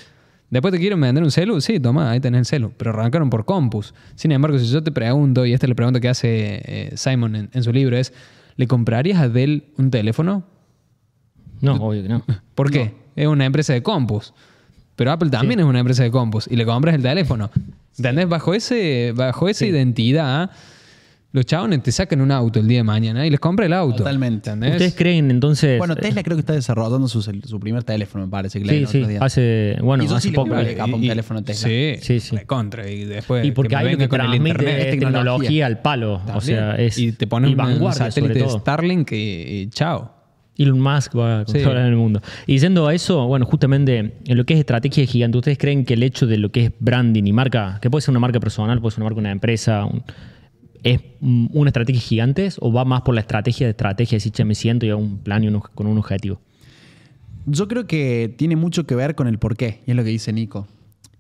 [0.50, 2.72] después te quieren vender un celu, sí, toma, ahí tenés el celu.
[2.78, 3.94] Pero arrancaron por Compus.
[4.16, 7.36] Sin embargo, si yo te pregunto, y esta es la pregunta que hace eh, Simon
[7.36, 8.14] en, en su libro, es,
[8.56, 10.46] ¿le comprarías a Dell un teléfono?
[11.60, 12.24] No, obvio que no.
[12.56, 12.94] ¿Por qué?
[13.18, 14.34] Es una empresa de compus.
[14.96, 17.52] Pero Apple también es una empresa de compus y le compras el teléfono.
[17.98, 18.30] ¿Entendés?
[18.30, 20.52] Bajo, ese, bajo esa identidad,
[21.32, 23.98] los chabones te sacan un auto el día de mañana y les compra el auto.
[23.98, 24.50] Totalmente.
[24.50, 24.72] ¿Entendés?
[24.74, 25.78] ¿Ustedes creen entonces?
[25.78, 28.60] Bueno, Tesla creo que está desarrollando su, su primer teléfono, me parece.
[28.62, 30.56] Que Sí, sí, hace, bueno, Y hace sí le poco.
[30.58, 31.70] que capa un teléfono Tesla.
[31.70, 32.36] Sí, Sí, sí.
[32.36, 32.90] recontra.
[32.90, 34.68] Y después Y porque que me hay lo venga que con el internet.
[34.80, 35.66] es tecnología, tecnología.
[35.68, 36.22] al palo.
[36.34, 36.98] O sea, es.
[36.98, 38.60] y te ponen y un vanguardia sobre satélite todo.
[38.60, 40.16] Starlink y, y chao.
[40.58, 41.54] Elon Musk va a Sí.
[41.54, 42.22] controlar el mundo.
[42.46, 45.86] Y yendo a eso, bueno, justamente en lo que es estrategia de gigante, ¿ustedes creen
[45.86, 48.40] que el hecho de lo que es branding y marca, que puede ser una marca
[48.42, 50.04] personal, puede ser una marca de una empresa, un-
[50.84, 54.46] es mm, una estrategia gigante o va más por la estrategia de estrategia, decir, che,
[54.46, 56.40] me siento y hago un plan y un con un objetivo?
[57.46, 60.32] Yo creo que tiene mucho que ver con el porqué, y es lo que dice
[60.34, 60.68] Nico.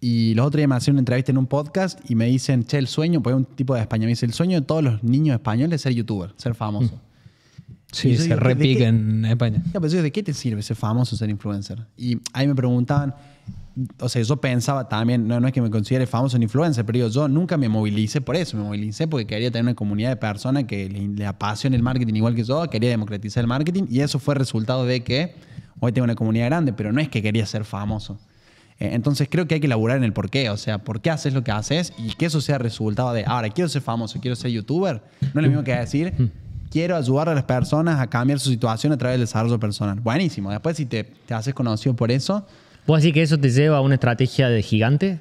[0.01, 2.77] Y los otros días me hacían una entrevista en un podcast y me dicen, che,
[2.77, 5.33] el sueño, pues un tipo de España, me dice, el sueño de todos los niños
[5.33, 6.95] españoles es ser youtuber, ser famoso.
[6.95, 7.09] Mm.
[7.91, 8.85] Sí, se digo, ¿de repica qué?
[8.85, 9.63] en España.
[9.73, 11.85] Ya, pero yo, ¿de qué te sirve ser famoso, ser influencer?
[11.97, 13.15] Y ahí me preguntaban,
[13.99, 16.97] o sea, yo pensaba también, no, no es que me considere famoso ni influencer, pero
[16.97, 20.15] digo, yo nunca me movilicé por eso, me movilicé porque quería tener una comunidad de
[20.17, 24.01] personas que le, le apasione el marketing igual que yo, quería democratizar el marketing y
[24.01, 25.35] eso fue resultado de que
[25.79, 28.19] hoy tengo una comunidad grande, pero no es que quería ser famoso.
[28.79, 31.09] Eh, Entonces creo que hay que elaborar en el por qué, o sea, por qué
[31.09, 34.35] haces lo que haces y que eso sea resultado de, ahora, quiero ser famoso, quiero
[34.35, 36.31] ser youtuber, no es lo mismo que decir,
[36.71, 39.99] quiero ayudar a las personas a cambiar su situación a través del desarrollo personal.
[39.99, 42.45] Buenísimo, después si te, te haces conocido por eso,
[42.89, 45.19] ¿Puedo decir que eso te lleva a una estrategia de gigante?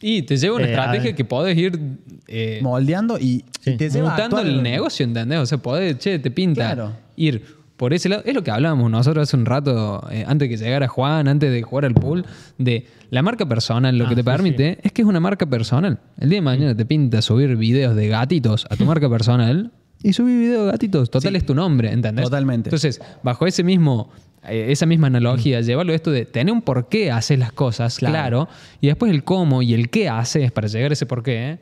[0.00, 1.78] Y te lleva una Eh, a estrategia que podés ir
[2.26, 3.70] eh, moldeando y, Sí.
[3.70, 5.38] y te lleva a mutando el negocio, ¿entendés?
[5.38, 6.92] O sea, podés, che, te pinta Claro.
[7.14, 7.44] ir
[7.76, 8.24] por ese lado.
[8.26, 11.62] Es lo que hablábamos nosotros hace un rato, eh, antes que llegara Juan, antes de
[11.62, 12.24] jugar al pool,
[12.58, 13.96] de la marca personal.
[13.96, 16.00] Lo Ah, que te sí, permite es que es una marca personal.
[16.18, 19.70] El día de mañana te pinta subir videos de gatitos a tu marca personal
[20.02, 21.10] y subir videos de gatitos.
[21.10, 21.36] Total Sí.
[21.36, 22.24] es tu nombre, ¿entendés?
[22.24, 22.70] Totalmente.
[22.70, 24.10] Entonces, bajo ese mismo...
[24.48, 27.98] eh, Esa misma analogía, llevarlo a esto de tener un por qué haces las cosas,
[27.98, 28.12] Claro.
[28.12, 28.48] claro,
[28.80, 31.58] y después el cómo y el qué haces para llegar a ese por qué, ¿eh?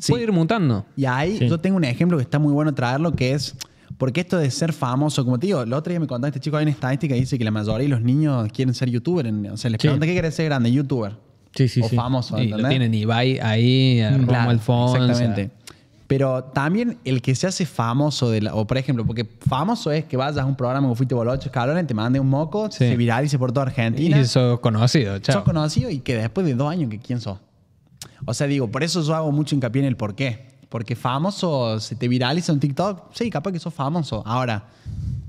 [0.00, 0.10] Sí.
[0.12, 0.84] puede ir mutando.
[0.96, 1.48] Y ahí Sí.
[1.48, 3.54] yo tengo un ejemplo que está muy bueno traerlo, que es,
[3.96, 6.56] porque esto de ser famoso, como te digo, el otro día me contaba este chico,
[6.56, 9.26] hay una estadística que dice que la mayoría de los niños quieren ser youtuber.
[9.26, 9.86] en- o sea, les Sí.
[9.86, 10.72] pregunta, ¿qué querés ser grande?
[10.72, 11.12] Youtuber.
[11.54, 11.94] Sí, sí, o sí.
[11.94, 12.70] famoso, Y lo ¿entendés?
[12.70, 14.96] tienen Ibai ahí, a Romo Claro, Alfonso.
[14.96, 15.50] Exactamente.
[16.06, 20.04] Pero también el que se hace famoso, de la- o por ejemplo, porque famoso es
[20.04, 22.78] que vayas a un programa que fuiste bolocho, escalones, te mande un moco, Sí.
[22.78, 24.18] se viralice por toda Argentina.
[24.20, 25.36] Y sos conocido, chao.
[25.36, 27.38] sos conocido y que después de dos años, que ¿quién sos?
[28.26, 30.52] O sea, digo, por eso yo hago mucho hincapié en el por qué.
[30.68, 34.22] Porque famoso, se te viraliza un TikTok, sí, capaz que sos famoso.
[34.26, 34.66] Ahora,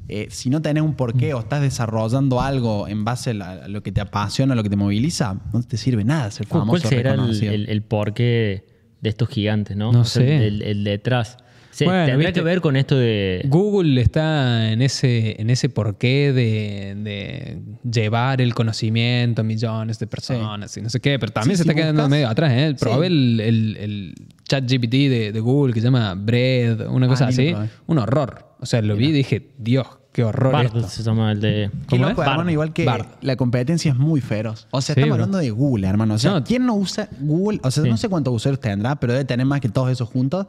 [0.07, 3.91] eh, si no tenés un porqué o estás desarrollando algo en base a, lo que
[3.91, 6.81] te apasiona, a lo que te moviliza, no te sirve nada ser ¿Cuál famoso.
[6.81, 8.65] cuál será el, el, el porqué
[9.06, 9.91] de estos gigantes, ¿no?
[9.91, 10.48] No O sea, sé.
[10.48, 11.38] El, el detrás.
[11.72, 13.41] Se- Bueno, tendrá que ver con esto de.
[13.50, 20.08] Google está en ese, en ese porqué de, de llevar el conocimiento a millones de
[20.08, 22.52] personas y no sé qué, pero también Sí, se si está quedando medio atrás.
[22.54, 22.76] ¿eh?
[22.80, 23.13] Probé Sí.
[23.13, 24.13] el, el, el
[24.48, 27.54] chat GPT de, de Google que se llama Bread, una Ah, cosa lo así.
[27.88, 28.56] Un horror.
[28.62, 30.88] O sea, lo vi y dije, Dios, qué horror Bard esto.
[30.88, 31.69] se llama el de.
[31.88, 32.49] Qué ¿Cómo loco, hermano, Bard.
[32.51, 33.06] igual que Bard.
[33.21, 34.67] la competencia es muy feroz.
[34.71, 35.23] O sea, Sí, estamos bro.
[35.25, 36.13] hablando de Google, hermano.
[36.13, 36.43] O sea, No.
[36.43, 37.60] ¿quién no usa Google?
[37.63, 37.89] O sea, Sí.
[37.89, 40.47] no sé cuántos usuarios tendrá, pero debe tener más que todos esos juntos.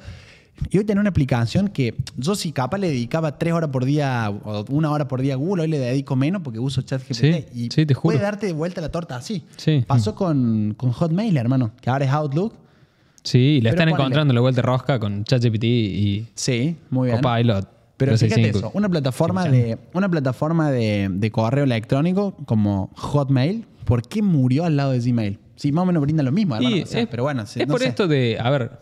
[0.70, 4.30] Y hoy tiene una aplicación que yo si capaz le dedicaba tres horas por día
[4.30, 7.14] o una hora por día a Google, hoy le dedico menos porque uso ChatGPT.
[7.14, 8.14] Sí, y sí, te juro.
[8.14, 9.44] puede darte de vuelta la torta así.
[9.58, 9.84] Sí.
[9.86, 12.54] Pasó con, con Hotmail, hermano, que ahora es Outlook.
[13.22, 17.20] Sí, le están encontrando la vuelta rosca con ChatGPT y Sí, muy bien.
[17.20, 17.68] Copilot.
[17.96, 18.58] Pero fíjate 365.
[18.58, 24.64] eso, una plataforma, de, una plataforma de, de correo electrónico como Hotmail, ¿por qué murió
[24.64, 25.38] al lado de Gmail?
[25.56, 26.60] Sí, más o menos brinda lo mismo.
[26.60, 27.88] Y o sea, es, pero bueno, sí, es no por sé.
[27.88, 28.72] esto de, a ver,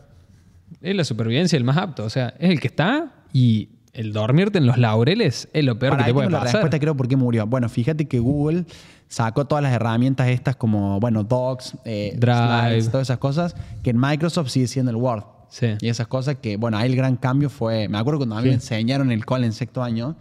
[0.82, 2.04] es la supervivencia el más apto.
[2.04, 5.92] O sea, es el que está y el dormirte en los laureles es lo peor
[5.92, 6.54] Para que te puede tengo la pasar.
[6.56, 7.46] respuesta creo por qué murió.
[7.46, 8.64] Bueno, fíjate que Google
[9.06, 12.68] sacó todas las herramientas estas como, bueno, Docs, eh, Drive.
[12.70, 15.22] Slides, todas esas cosas, que en Microsoft sigue siendo el Word.
[15.54, 15.68] Sí.
[15.80, 18.48] Y esas cosas que, bueno, ahí el gran cambio fue, me acuerdo cuando a mí
[18.48, 20.16] me enseñaron el cole en sexto año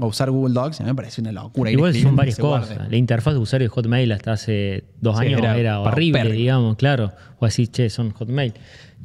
[0.00, 1.70] a usar Google Docs, a mí me pareció una locura.
[1.70, 2.74] Igual son y varias cosas.
[2.74, 2.90] guarde.
[2.90, 6.74] La interfaz de usuario de Hotmail hasta hace dos Sí, años era era, horrible, digamos,
[6.74, 7.12] claro.
[7.38, 8.52] O así, che, son Hotmail.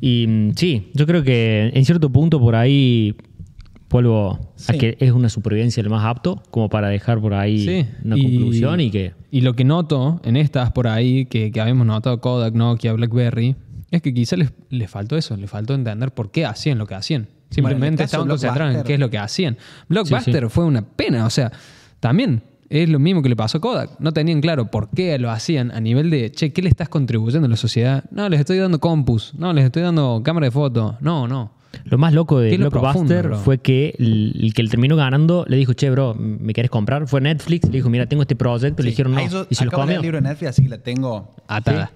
[0.01, 3.15] Y mm, sí, yo creo que en cierto punto por ahí
[3.91, 4.75] vuelvo Sí.
[4.75, 8.15] a que es una supervivencia lo más apto, como para dejar por ahí Sí, una
[8.15, 9.13] conclusión y que.
[9.29, 13.55] Y lo que noto en estas por ahí, que, que habíamos notado Kodak, Nokia, BlackBerry,
[13.91, 16.95] es que quizá les, les faltó eso, les faltó entender por qué hacían lo que
[16.95, 17.27] hacían.
[17.49, 19.57] Simplemente estaban de concentrados en qué es lo que hacían.
[19.87, 21.51] Blockbuster fue una pena, o sea,
[21.99, 23.99] también es lo mismo que le pasó a Kodak.
[23.99, 27.47] No tenían claro por qué lo hacían a nivel de, che, ¿qué le estás contribuyendo
[27.47, 28.03] a la sociedad?
[28.11, 31.57] No, les estoy dando compus, no, les estoy dando cámara de foto, no, no.
[31.85, 34.95] Lo más loco ¿Qué de lo Blockbuster profundo, fue que el, el que le terminó
[34.95, 37.07] ganando le dijo, che, bro, ¿me querés comprar?
[37.07, 39.19] Fue Netflix, le dijo, mira, tengo este proyecto, le dijeron no.
[39.19, 39.99] Ahí yo Y se lo acabo de leer comió.
[39.99, 41.91] el libro de Netflix, así que la tengo Atada.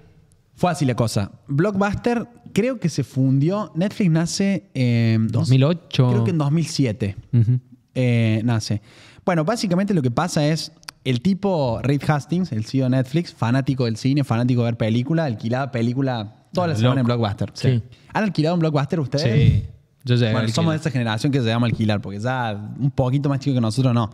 [0.56, 1.32] Fue así la cosa.
[1.48, 3.72] Blockbuster creo que se fundió.
[3.74, 6.08] Netflix nace en 2008.
[6.10, 7.60] Creo que en 2007 Ujú.
[7.94, 8.80] eh, nace.
[9.24, 10.70] Bueno, básicamente lo que pasa es
[11.04, 15.24] el tipo Reed Hastings, el CEO de Netflix, fanático del cine, fanático de ver película,
[15.24, 17.18] alquilaba película toda la Ah, semana en loco.
[17.18, 17.50] Blockbuster.
[17.54, 17.82] Sí.
[18.12, 19.24] ¿Han alquilado un Blockbuster ustedes?
[19.52, 19.64] Sí.
[20.04, 23.28] Yo llegué Bueno, somos de esa generación que se llama alquilar, porque ya un poquito
[23.28, 24.10] más chico que nosotros no.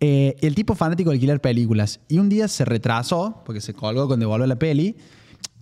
[0.00, 1.98] Eh, el tipo fanático de alquilar películas.
[2.08, 4.96] Y un día se retrasó, porque se colgó con devolver la peli.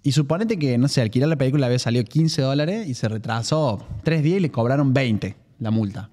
[0.07, 3.85] Y suponete que, no sé, alquilar la película había salido 15 dólares y se retrasó
[4.05, 6.11] tres días y le cobraron 20 la multa.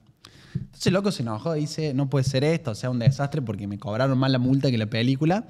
[0.56, 3.78] Entonces el loco se enojó, dice, no puede ser esto, sea, un desastre porque me
[3.78, 5.46] cobraron más la multa que la película.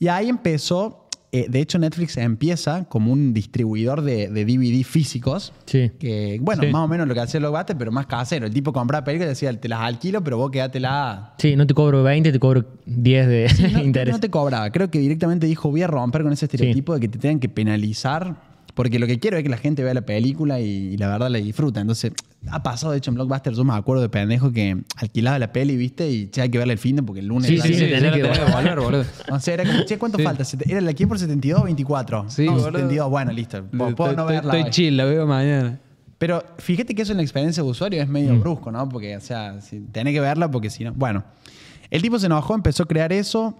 [0.00, 1.05] Y ahí empezó,
[1.40, 5.52] eh, de hecho Netflix empieza como un distribuidor de, de DVD físicos.
[5.66, 5.90] Sí.
[5.98, 6.70] Que, bueno, Sí.
[6.70, 8.46] más o menos lo que hacía Blockbuster, pero más casero.
[8.46, 11.34] El tipo compraba películas y decía, te las alquilo, pero vos quédatela.
[11.38, 14.14] Sí, no te cobro 20, te cobro 10 de No, creo que interés.
[14.14, 14.70] no te cobraba.
[14.70, 17.48] Creo que directamente dijo, voy a romper con ese estereotipo de que te tengan que
[17.48, 18.45] penalizar.
[18.76, 21.30] Porque lo que quiero es que la gente vea la película y, y la verdad
[21.30, 21.80] la disfruta.
[21.80, 22.12] Entonces,
[22.50, 25.78] ha pasado, de hecho, en Blockbuster, yo me acuerdo de pendejo que alquilaba la peli,
[25.78, 26.10] ¿viste?
[26.10, 27.46] Y che, hay que verla el fin de porque el lunes...
[27.46, 29.04] Sí, sí, Sí, sí, sí, tenés que volver, boludo.
[29.32, 30.44] O sea, era como, che, ¿cuánto falta?
[30.66, 32.26] ¿Era la aquí por 72 o 24?
[32.28, 32.66] Sí, no, boludo.
[32.66, 33.64] 72, bueno, listo.
[33.64, 35.80] Puedo, no verla Estoy chill, la veo mañana.
[36.18, 38.86] Pero fíjate que eso en la experiencia de usuario es medio brusco, ¿no?
[38.90, 39.56] Porque, o sea,
[39.90, 40.92] tenés que verla porque si no.
[40.92, 41.24] Bueno,
[41.88, 43.58] el tipo se enojó, empezó a crear eso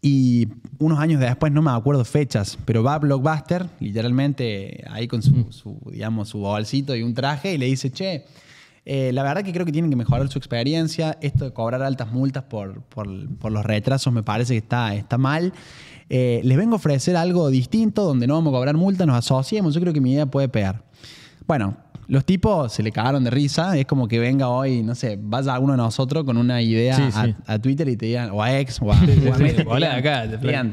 [0.00, 5.22] y unos años después, no me acuerdo fechas, pero va a Blockbuster, literalmente ahí con
[5.22, 8.24] su, su, digamos, su bolsito y un traje y le dice, che,
[8.84, 11.16] eh, la verdad que creo que tienen que mejorar su experiencia.
[11.20, 15.18] Esto de cobrar altas multas por, por, por los retrasos me parece que está, está
[15.18, 15.52] mal.
[16.08, 19.74] Eh, les vengo a ofrecer algo distinto donde no vamos a cobrar multas, nos asociemos.
[19.74, 20.84] Yo creo que mi idea puede pegar.
[21.46, 21.76] Bueno,
[22.08, 23.76] los tipos se le cagaron de risa.
[23.78, 27.02] Es como que venga hoy, no sé, vaya alguno de nosotros con una idea Sí,
[27.14, 27.34] a, sí.
[27.46, 29.00] a Twitter y te digan, o a ex, o a, a
[29.66, 30.24] Hola, acá,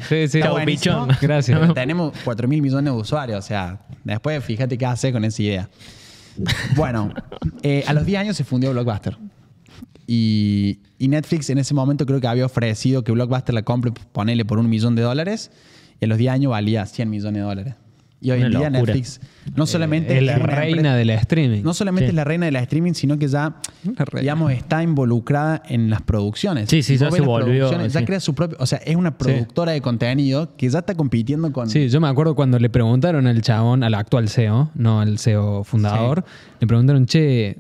[0.08, 0.40] Sí, sí.
[0.40, 1.10] "Está Chau, pichón.
[1.22, 1.60] Gracias.
[1.60, 3.40] pero Tenemos 4 mil millones de usuarios.
[3.40, 5.70] O sea, después fíjate qué hace con esa idea.
[6.76, 7.14] Bueno,
[7.64, 9.18] eh, a los 10 años se fundió Blockbuster.
[10.08, 14.44] Y, y Netflix en ese momento creo que había ofrecido que Blockbuster la compre, ponele
[14.46, 15.52] por un millón de dólares.
[16.02, 17.76] Y a los 10 años valía 100 millones de dólares.
[18.22, 18.94] Y hoy en día locura.
[18.94, 19.22] Netflix
[19.56, 21.64] no solamente es la reina de la streaming.
[21.64, 22.10] no solamente Sí.
[22.10, 23.56] es la reina de la streaming, sino que ya,
[24.20, 26.70] digamos, está involucrada en las producciones.
[26.70, 28.06] Sí, sí, ya se volvió, producciones, Ya sí.
[28.06, 28.58] crea su propio.
[28.60, 31.70] O sea, es una productora de contenido que ya está compitiendo con.
[31.70, 35.64] Sí, yo me acuerdo cuando le preguntaron al chabón, al actual CEO, no al CEO
[35.64, 36.26] fundador,
[36.60, 37.58] le preguntaron, che,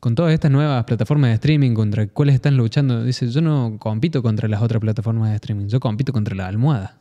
[0.00, 3.04] con todas estas nuevas plataformas de streaming, ¿contra cuáles están luchando?
[3.04, 6.98] Dice, yo no compito contra las otras plataformas de streaming, yo compito contra la almohada.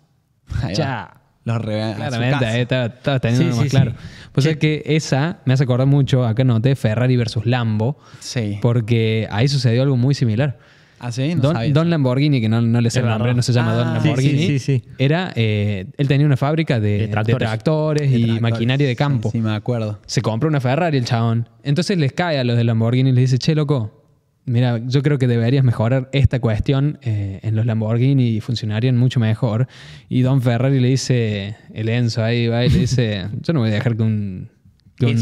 [0.75, 1.21] Ya.
[1.45, 3.91] Los re- a su Claramente, ahí estaba, estaba teniendo Sí, más sí, claro.
[3.91, 3.97] sí.
[4.33, 8.57] Pues es que esa me hace acordar mucho, acá noté Ferrari versus Lambo, Sí.
[8.61, 10.57] porque ahí sucedió algo muy similar.
[10.99, 11.35] ¿Ah, sí?
[11.35, 11.73] No Don, sabía.
[11.73, 14.07] Don Lamborghini, que no, no le sé el nombre, no se llama Ah, Don sí,
[14.07, 14.39] Lamborghini.
[14.39, 14.83] sí, sí, sí.
[14.97, 17.39] Era, eh, él tenía una fábrica de, De de tractores.
[17.39, 18.41] De y tractores.
[18.41, 19.29] maquinaria de campo.
[19.29, 19.99] Sí, sí, me acuerdo.
[20.07, 21.47] Se compró una Ferrari el chabón.
[21.63, 24.04] Entonces les cae a los de Lamborghini y les dice, che, loco,
[24.45, 29.19] mira, yo creo que deberías mejorar esta cuestión eh, en los Lamborghini y funcionarían mucho
[29.19, 29.67] mejor.
[30.09, 33.69] Y Don Ferrari le dice, el Enzo ahí va y le dice, yo no voy
[33.69, 34.49] a dejar que un...
[34.97, 35.15] que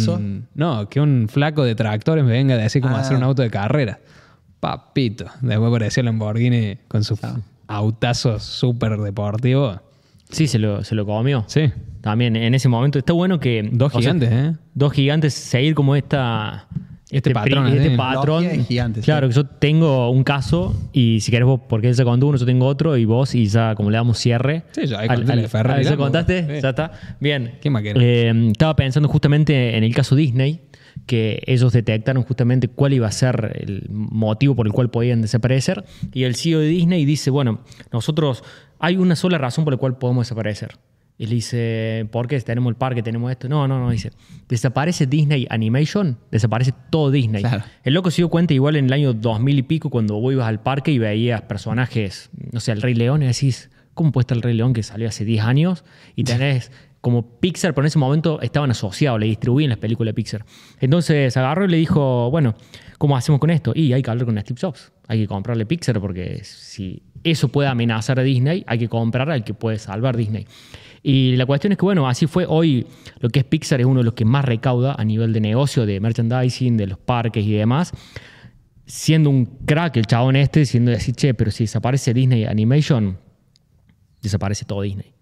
[0.56, 3.00] no, que un flaco de tractores me venga a decir cómo Ah.
[3.02, 4.00] hacer un auto de carrera.
[4.60, 5.26] Papito.
[5.42, 7.20] Después apareció el Lamborghini con sus
[7.68, 9.80] autazos súper deportivos.
[10.30, 11.44] Sí, se lo, se lo comió.
[11.48, 11.72] Sí.
[12.02, 12.98] También en ese momento.
[13.00, 13.70] Está bueno que.
[13.72, 14.56] Dos sea, gigantes, ¿eh?
[14.74, 16.68] dos gigantes seguir como esta
[17.14, 17.68] Este patrón,
[18.44, 22.04] este gigantes, claro, que yo tengo un caso y si querés vos, porque él se
[22.04, 24.64] contó uno, yo tengo otro y vos y ya como le damos cierre.
[24.72, 25.08] Sí, ya ahí
[25.48, 26.06] Ferrari, ¿Ya Lambo.
[26.06, 26.56] contaste?
[26.56, 26.62] Sí.
[26.62, 26.92] Ya está.
[27.20, 27.60] Bien.
[27.62, 28.02] ¿Qué más querés?
[28.02, 30.62] Eh, estaba pensando justamente en el caso Disney,
[31.06, 35.84] que ellos detectaron justamente cuál iba a ser el motivo por el cual podían desaparecer.
[36.14, 37.60] Y el CEO de Disney dice, bueno,
[37.92, 38.44] nosotros
[38.80, 40.78] hay una sola razón por la cual podemos desaparecer.
[41.18, 42.40] Y le dice, ¿por qué?
[42.42, 43.48] Tenemos el parque, tenemos esto.
[43.48, 44.12] No, no, no, dice,
[44.50, 47.44] desaparece Disney Animation, desaparece todo Disney.
[47.44, 47.64] Claro.
[47.84, 50.48] El loco se dio cuenta igual en el año 2000 y pico cuando vos ibas
[50.48, 54.38] al parque y veías personajes, no sé, el Rey León y decís, ¿cómo puede estar
[54.38, 55.86] el Rey León que salió hace 10 años?
[56.16, 56.72] Y tenés
[57.04, 60.46] como Pixar, pero en ese momento estaban asociados, le distribuían las películas de Pixar.
[60.80, 62.56] Entonces agarró y le dijo, bueno,
[62.98, 63.74] ¿cómo hacemos con esto?
[63.76, 67.68] Y hay que hablar con Steve Jobs, hay que comprarle Pixar porque si eso puede
[67.68, 70.48] amenazar a Disney, hay que comprar al que puede salvar Disney.
[71.04, 72.46] Y la cuestión es que, bueno, así fue.
[72.48, 72.88] Hoy
[73.20, 75.86] lo que es Pixar es uno de los que más recauda a nivel de negocio,
[75.86, 77.92] de merchandising, de los parques y demás.
[78.86, 83.18] Siendo un crack el chabón este, diciendo decir, che, pero si desaparece Disney Animation,
[84.22, 85.13] desaparece todo Disney.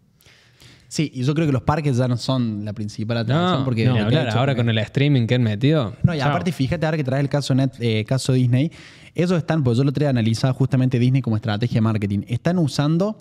[0.91, 3.86] Sí, y yo creo que los parques ya no son la principal atracción No, porque
[3.86, 5.95] no, hablar hecho ahora con el streaming que han metido.
[6.04, 6.27] No, y chao.
[6.27, 8.69] aparte, fíjate ahora que traes el caso, Net, eh, caso Disney,
[9.15, 12.19] ellos están, pues yo lo traía analizado justamente Disney como estrategia de marketing.
[12.27, 13.17] Están usando,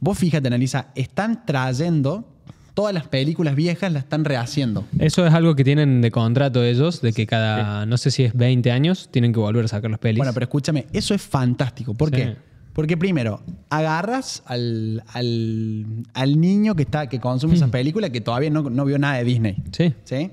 [0.00, 2.28] vos fíjate, analiza, están trayendo
[2.74, 4.84] todas las películas viejas, las están rehaciendo.
[4.98, 8.34] Eso es algo que tienen de contrato ellos, de que cada, no sé si es
[8.36, 10.18] 20 años, tienen que volver a sacar las pelis.
[10.18, 11.94] Bueno, pero escúchame, eso es fantástico.
[11.94, 12.16] ¿Por Sí.
[12.16, 12.36] qué?
[12.78, 18.50] Porque primero, agarras al, al, al niño que, está, que consume esas películas que todavía
[18.50, 19.56] no, no vio nada de Disney.
[19.72, 19.92] Sí.
[20.04, 20.30] ¿Sí?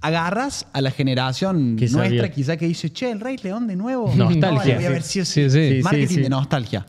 [0.00, 4.14] Agarras a la generación nuestra, quizá que dice, che, el Rey León de nuevo.
[4.14, 4.74] Nostalgia.
[4.74, 5.50] No, voy a ver sí sí.
[5.50, 6.86] Sí, Marketing de nostalgia.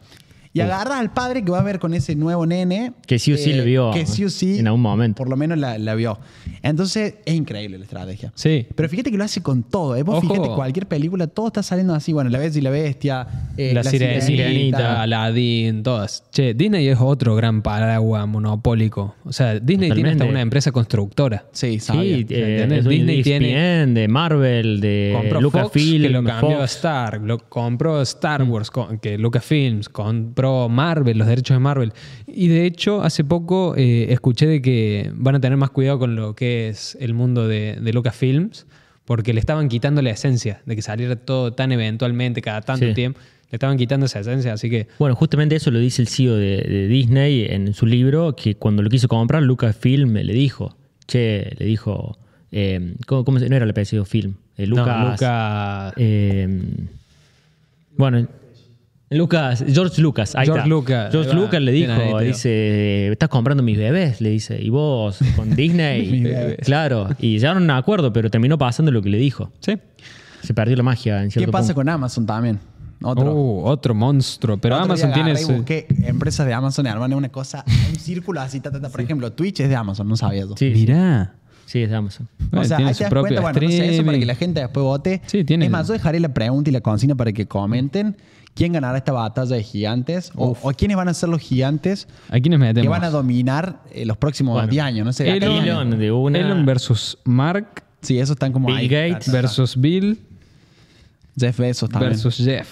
[0.56, 2.86] Y agarras al padre que va a ver con ese nuevo nene.
[2.86, 4.60] eh, Que sí o sí lo vio Que sí o sí.
[4.60, 5.18] en algún momento.
[5.18, 6.20] Por lo menos la, la vio.
[6.62, 8.32] Entonces, es increíble la estrategia.
[8.36, 8.68] Sí.
[8.76, 9.96] Pero fíjate que lo hace con todo.
[9.96, 10.04] ¿eh?
[10.04, 10.34] Vos Ojo.
[10.34, 12.14] fíjate, cualquier película, todo está saliendo así.
[12.14, 13.28] Bueno, La Bella y la Bestia.
[13.58, 15.02] eh, la, sirenita, Sirenita.
[15.02, 16.24] Aladdin, todas.
[16.32, 19.16] Che, Disney es otro gran paraguas monopólico.
[19.26, 21.46] O sea, Disney tiene hasta una empresa constructora.
[21.52, 22.18] Sí, sabía.
[22.18, 26.24] Sí, eh, es de Disney ESPN, tiene- de Marvel, de compró Fox, Lucasfilm, que lo
[26.24, 26.66] cambió a.
[26.66, 31.94] Star, lo compró Star Wars, co- que Lucasfilms, compró Marvel, los derechos de Marvel.
[32.28, 36.16] Y de hecho, hace poco eh, escuché de que van a tener más cuidado con
[36.16, 38.66] lo que es el mundo de, de Lucasfilms,
[39.06, 42.94] porque le estaban quitando la esencia de que saliera todo tan eventualmente, cada tanto Sí.
[42.94, 43.20] tiempo.
[43.52, 46.58] Le estaban quitando esa esencia, así que Bueno, justamente eso lo dice el CEO de,
[46.58, 50.76] de Disney en su libro, que cuando lo quiso comprar, Lucasfilm le dijo,
[51.08, 52.18] che, le dijo,
[52.52, 54.34] eh, ¿cómo, no era el apellido Film?
[54.58, 56.62] Eh, Lucas, no, Lucas- eh,
[57.98, 58.28] bueno,
[59.18, 60.68] Lucas, George Lucas, ahí George está.
[60.70, 64.70] Lucas, George ahí Lucas le ahí, dijo, dice, estás comprando mis bebés, le dice, y
[64.70, 66.58] vos con Disney, Mis bebés.
[66.64, 69.52] claro, y llegaron a un acuerdo, pero terminó pasando lo que le dijo.
[69.60, 69.74] sí.
[70.42, 71.76] Se perdió la magia en ¿Qué pasa punto.
[71.76, 72.60] con Amazon también?
[73.02, 73.34] Otro.
[73.34, 74.58] Uh, otro monstruo.
[74.58, 78.42] Pero Otro Amazon tiene su- busqué empresas de Amazon y arman una cosa, un círculo
[78.42, 78.60] así.
[78.60, 78.90] ta, ta, ta.
[78.90, 80.56] Por ejemplo, Twitch es de Amazon, no sabía eso.
[80.58, 81.36] Sí, Mirá.
[81.66, 82.28] sí, es de Amazon.
[82.52, 84.26] Bueno, o sea, tiene ahí su te das cuenta, bueno, no sé, eso para que
[84.26, 85.22] la gente después vote.
[85.28, 88.18] Sí, tiene- Es más, yo dejaré la pregunta y la consigna para que comenten
[88.56, 92.40] quién ganará esta batalla de gigantes o, o quiénes van a ser los gigantes ¿A
[92.40, 92.84] quiénes metemos?
[92.84, 94.68] que van a dominar eh, los próximos Bueno.
[94.70, 95.06] 10 años.
[95.06, 98.88] No sé, Elon, de una- Elon versus Mark Sí, esos están como Bill ahí.
[98.88, 100.20] Gates versus Bill
[101.38, 102.12] Jeff Bezos también.
[102.12, 102.68] versus Jeff.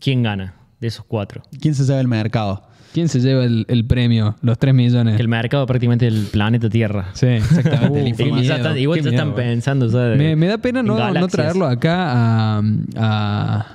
[0.00, 1.42] ¿Quién gana de esos cuatro?
[1.60, 2.62] ¿Quién se lleva el mercado?
[2.92, 4.36] ¿Quién se lleva el, el premio?
[4.42, 5.16] Los 3 millones.
[5.16, 7.08] Que el mercado prácticamente del planeta Tierra.
[7.14, 7.86] Sí, exactamente.
[8.22, 9.86] el Uh, miedo, igual ya están pensando.
[9.86, 12.12] o sea, de- Me, me da pena en no, no traerlo acá
[12.58, 12.62] a,
[12.96, 13.66] a,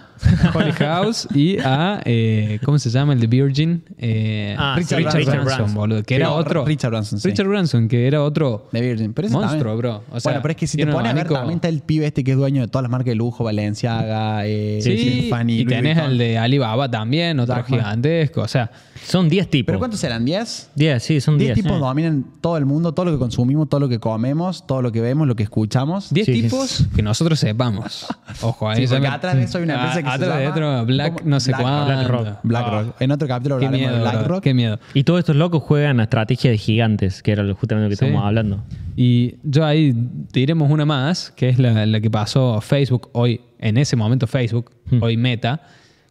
[0.53, 3.13] Holly House y a, eh, ¿cómo se llama?
[3.13, 3.83] El de Virgin.
[3.97, 5.73] Eh, Ah, Richard, sí, Richard Branson, Branson.
[5.75, 6.03] boludo.
[6.03, 6.65] Que era otro.
[6.65, 7.29] Richard Branson, sí.
[7.29, 9.13] Richard Branson, que era otro De Virgin.
[9.13, 10.03] Pero monstruo, también- bro.
[10.11, 12.05] O sea, bueno, pero es que si te pones a ver, también está el pibe
[12.05, 15.63] este que es dueño de todas las marcas de lujo, Balenciaga, eh, Sí, Tiffany, y
[15.63, 16.11] Louis tenés Vuitton.
[16.11, 17.63] el de Alibaba también, otro Ma.
[17.63, 18.41] gigantesco.
[18.41, 18.71] O sea,
[19.03, 19.65] Son 10 tipos.
[19.65, 20.25] ¿Pero cuántos eran?
[20.27, 20.67] ¿10?
[20.75, 21.65] 10, sí, son 10 10.
[21.65, 24.91] tipos dominan todo el mundo, todo lo que consumimos, todo lo que comemos, todo lo
[24.91, 26.13] que vemos, lo que escuchamos.
[26.13, 26.41] 10 Sí, sí.
[26.43, 28.05] tipos que nosotros sepamos.
[28.41, 30.85] Ojo, ahí porque me- atrás de eso hay una empresa que Ah, se llama- otro,
[30.85, 31.29] Black ¿cómo?
[31.29, 31.85] no sé Black- cuándo.
[31.85, 32.39] BlackRock.
[32.43, 33.01] BlackRock.
[33.01, 34.43] En otro capítulo Qué hablaremos miedo, de BlackRock.
[34.43, 34.79] qué miedo.
[34.93, 37.95] Y todos estos locos juegan a estrategia de gigantes, que era lo- justamente lo que
[37.97, 38.05] Sí.
[38.05, 38.63] estamos hablando.
[38.95, 39.93] Y yo ahí
[40.33, 44.71] diremos una más, que es la, la que pasó Facebook hoy, en ese momento Facebook,
[44.89, 45.01] Hmm.
[45.03, 45.61] hoy Meta,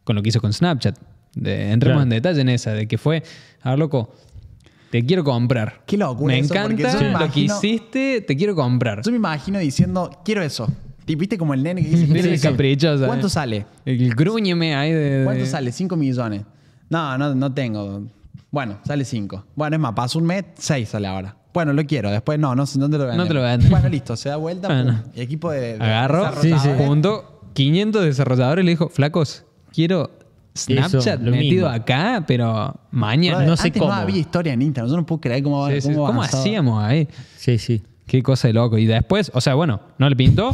[0.05, 0.97] con lo que hizo con Snapchat.
[1.35, 2.03] De- entremos Claro.
[2.03, 3.23] en detalle en esa, de que fue,
[3.63, 4.13] a ver, loco,
[4.91, 5.83] te quiero comprar.
[5.87, 9.03] Qué locura Me eso, encanta yo me lo que hiciste, te quiero comprar.
[9.05, 10.69] Yo me imagino diciendo, quiero eso.
[11.07, 12.51] Y ¿Viste como el nene que dice, Sí, eso?
[12.51, 13.31] caprichosa, ¿Cuánto eh.
[13.31, 13.67] sale?
[13.85, 15.19] El grúñeme ahí de...
[15.21, 15.73] de- ¿Cuánto sale?
[15.73, 16.43] 5 millones.
[16.89, 18.03] No, no, no tengo.
[18.51, 19.45] Bueno, sale 5.
[19.55, 21.37] Bueno, es más, paso un mes, 6 sale ahora.
[21.53, 22.11] Bueno, lo quiero.
[22.11, 23.17] Después no, no, no te lo venden.
[23.17, 23.71] No te lo venden.
[23.71, 24.69] Bueno, listo, se da vuelta.
[24.69, 25.03] Bueno.
[25.03, 25.13] pum.
[25.17, 25.79] Equipo de.
[25.79, 26.87] de Agarró, desarrolladores.
[26.87, 30.11] junto 500 desarrolladores y le dijo, flacos, quiero
[30.57, 31.83] Snapchat lo metido mismo.
[31.83, 33.45] acá, pero mañana.
[33.45, 33.93] No sé antes cómo.
[33.93, 34.91] no había historia en Instagram.
[34.91, 36.43] Yo no puedo creer cómo, Sí, sí, cómo, ¿Cómo avanzaba.
[36.43, 37.09] hacíamos ahí?
[37.37, 37.83] Sí, sí.
[38.07, 38.79] Qué cosa de loco.
[38.79, 40.51] Y después, o sea, bueno, no le pintó,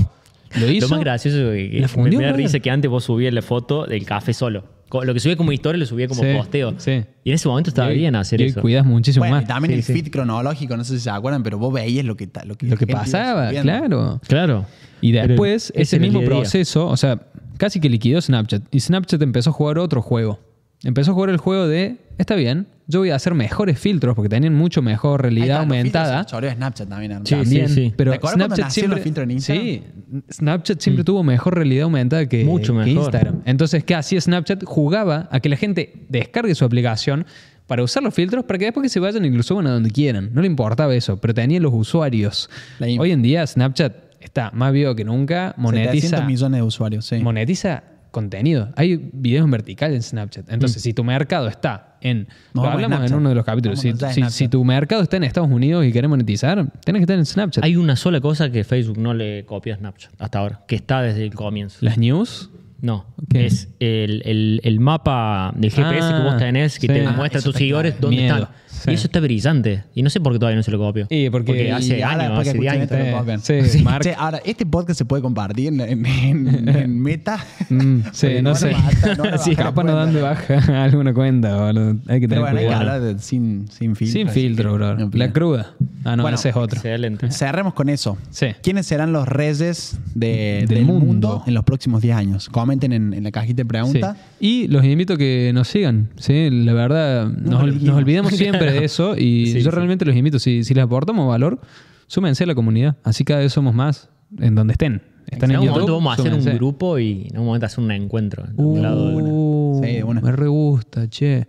[0.58, 0.86] lo hizo.
[0.86, 3.32] Lo más gracioso que, que ¿La me, fundió, me da risa que antes vos subías
[3.34, 4.64] la foto del café solo.
[5.02, 6.74] Lo que subía como historia lo subía como Sí, posteo.
[6.78, 7.02] sí.
[7.24, 8.60] Y en ese momento estaba bien hacer eso.
[8.60, 9.48] cuidas muchísimo Bueno, y más.
[9.48, 9.92] también Sí, el sí.
[10.02, 12.76] feed cronológico, no sé si se acuerdan, pero vos veías lo que, lo que, Lo
[12.76, 14.20] que pasaba, claro.
[14.28, 14.64] Claro.
[15.00, 17.20] Y Pero después, ese mismo proceso, o sea,
[17.58, 18.62] casi que liquidó Snapchat.
[18.72, 20.38] Y Snapchat empezó a jugar otro juego.
[20.86, 24.28] Empezó a jugar el juego de, está bien, yo voy a hacer mejores filtros porque
[24.28, 26.24] tenían mucho mejor Ahí realidad filtros, aumentada.
[26.28, 27.26] se Snapchat también, hermano.
[27.26, 27.92] Sí, También, sí.
[27.96, 30.22] pero ¿Te acuerdas cuando Snapchat nacieron los siempre, filtros en Instagram?
[30.22, 33.02] sí, Snapchat siempre tuvo mejor realidad aumentada que, Mucho que mejor.
[33.04, 33.42] Instagram.
[33.44, 34.62] Entonces, ¿qué hacía Snapchat?
[34.64, 37.26] Jugaba a que la gente descargue su aplicación
[37.66, 39.90] para usar los filtros para que después que se vayan y lo suban a donde
[39.90, 40.30] quieran.
[40.32, 42.48] No le importaba eso, pero tenía los usuarios.
[42.78, 43.02] La info.
[43.02, 47.16] Hoy en día Snapchat está más vivo que nunca, 700 monetiza, millones de usuarios, sí.
[47.18, 47.82] monetiza
[48.20, 48.70] contenido.
[48.76, 50.50] Hay videos en vertical en Snapchat.
[50.50, 52.26] Entonces, si tu mercado está en...
[52.54, 53.78] Lo hablamos en uno de los capítulos.
[53.80, 57.62] Si, tu mercado está en Estados Unidos y querés monetizar, tenés que estar en Snapchat.
[57.64, 61.02] Hay una sola cosa que Facebook no le copió a Snapchat hasta ahora, que está
[61.02, 61.78] desde el comienzo.
[61.82, 62.50] Las news.
[62.82, 66.92] No, es el, el- el mapa del GPS Ah, que vos tenés, que sí.
[66.92, 68.50] te Ah, muestra a eso tus seguidores dónde Miedo, están.
[68.86, 68.90] Sí.
[68.92, 69.84] Y eso está brillante.
[69.94, 71.06] Y no sé por qué todavía no se lo copió.
[71.10, 73.06] Y porque- hace y ahora años, después que hace 10 escuchen años.
[73.06, 73.40] esto, lo copian.
[73.40, 73.82] Sí, Sí.
[73.84, 74.02] Mark.
[74.04, 77.38] Che, ahora, este podcast se puede compartir en, en- en- en Meta.
[77.68, 78.72] Mm, sí, no sé.
[78.72, 81.96] matar, no Sí, capaz no dan de baja alguna cuenta, boludo.
[82.08, 82.80] Hay que tener bueno, hay que cuidado.
[82.80, 84.12] hablar de- sin, sin filtro.
[84.20, 85.10] Sin filtro, bro.
[85.12, 85.74] La cruda.
[86.04, 86.76] Ah, no, Bueno, ese es otro.
[86.76, 87.30] Excelente.
[87.32, 88.16] Cerremos con eso.
[88.30, 88.46] Sí.
[88.62, 91.04] ¿Quiénes serán los reyes de- Del del, mundo.
[91.06, 91.42] mundo.
[91.46, 92.48] en los próximos 10 años?
[92.48, 93.68] Comenten en, en la cajita de Sí.
[93.68, 94.16] preguntas.
[94.38, 96.08] Y los invito a que nos sigan.
[96.16, 96.48] ¿sí?
[96.50, 99.76] La verdad, nos, nos olvidamos siempre de eso y Sí, yo sí.
[99.76, 100.38] realmente los invito.
[100.38, 101.60] Si, si les aportamos valor,
[102.06, 102.96] súmense a la comunidad.
[103.04, 104.08] Así cada vez somos más
[104.38, 105.02] en donde estén.
[105.30, 105.70] Están En YouTube.
[105.72, 108.44] momento vamos a hacer un grupo y en un momento hacer un encuentro.
[108.44, 109.28] a un lado de una.
[109.28, 110.02] Uh, Sí.
[110.22, 111.46] Me re gusta, che.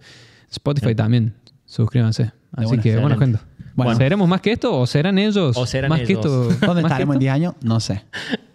[0.50, 1.34] Spotify también.
[1.66, 2.32] Suscríbanse.
[2.54, 3.40] Así que, bueno, gente.
[3.76, 3.96] Bueno.
[3.96, 5.56] ¿Seremos más que esto o serán ellos?
[5.56, 6.26] O serán más que ellos.
[6.26, 6.66] esto.
[6.66, 7.20] ¿Dónde que estaremos en esto?
[7.20, 7.54] 10 años?
[7.62, 8.02] No sé.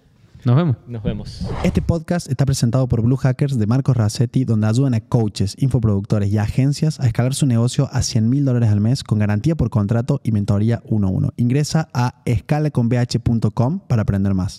[0.45, 0.77] Nos vemos.
[0.89, 1.47] Nos vemos.
[1.63, 6.33] Este podcast está presentado por Blue Hackers de Marcos Racetti, donde ayudan a coaches, infoproductores
[6.33, 9.71] y agencias a escalar su negocio a 100 mil dólares al mes con garantía por
[9.71, 11.29] contrato y mentoría 1 a 1.
[11.37, 14.51] Ingresa a escalaconbh.com para aprender más.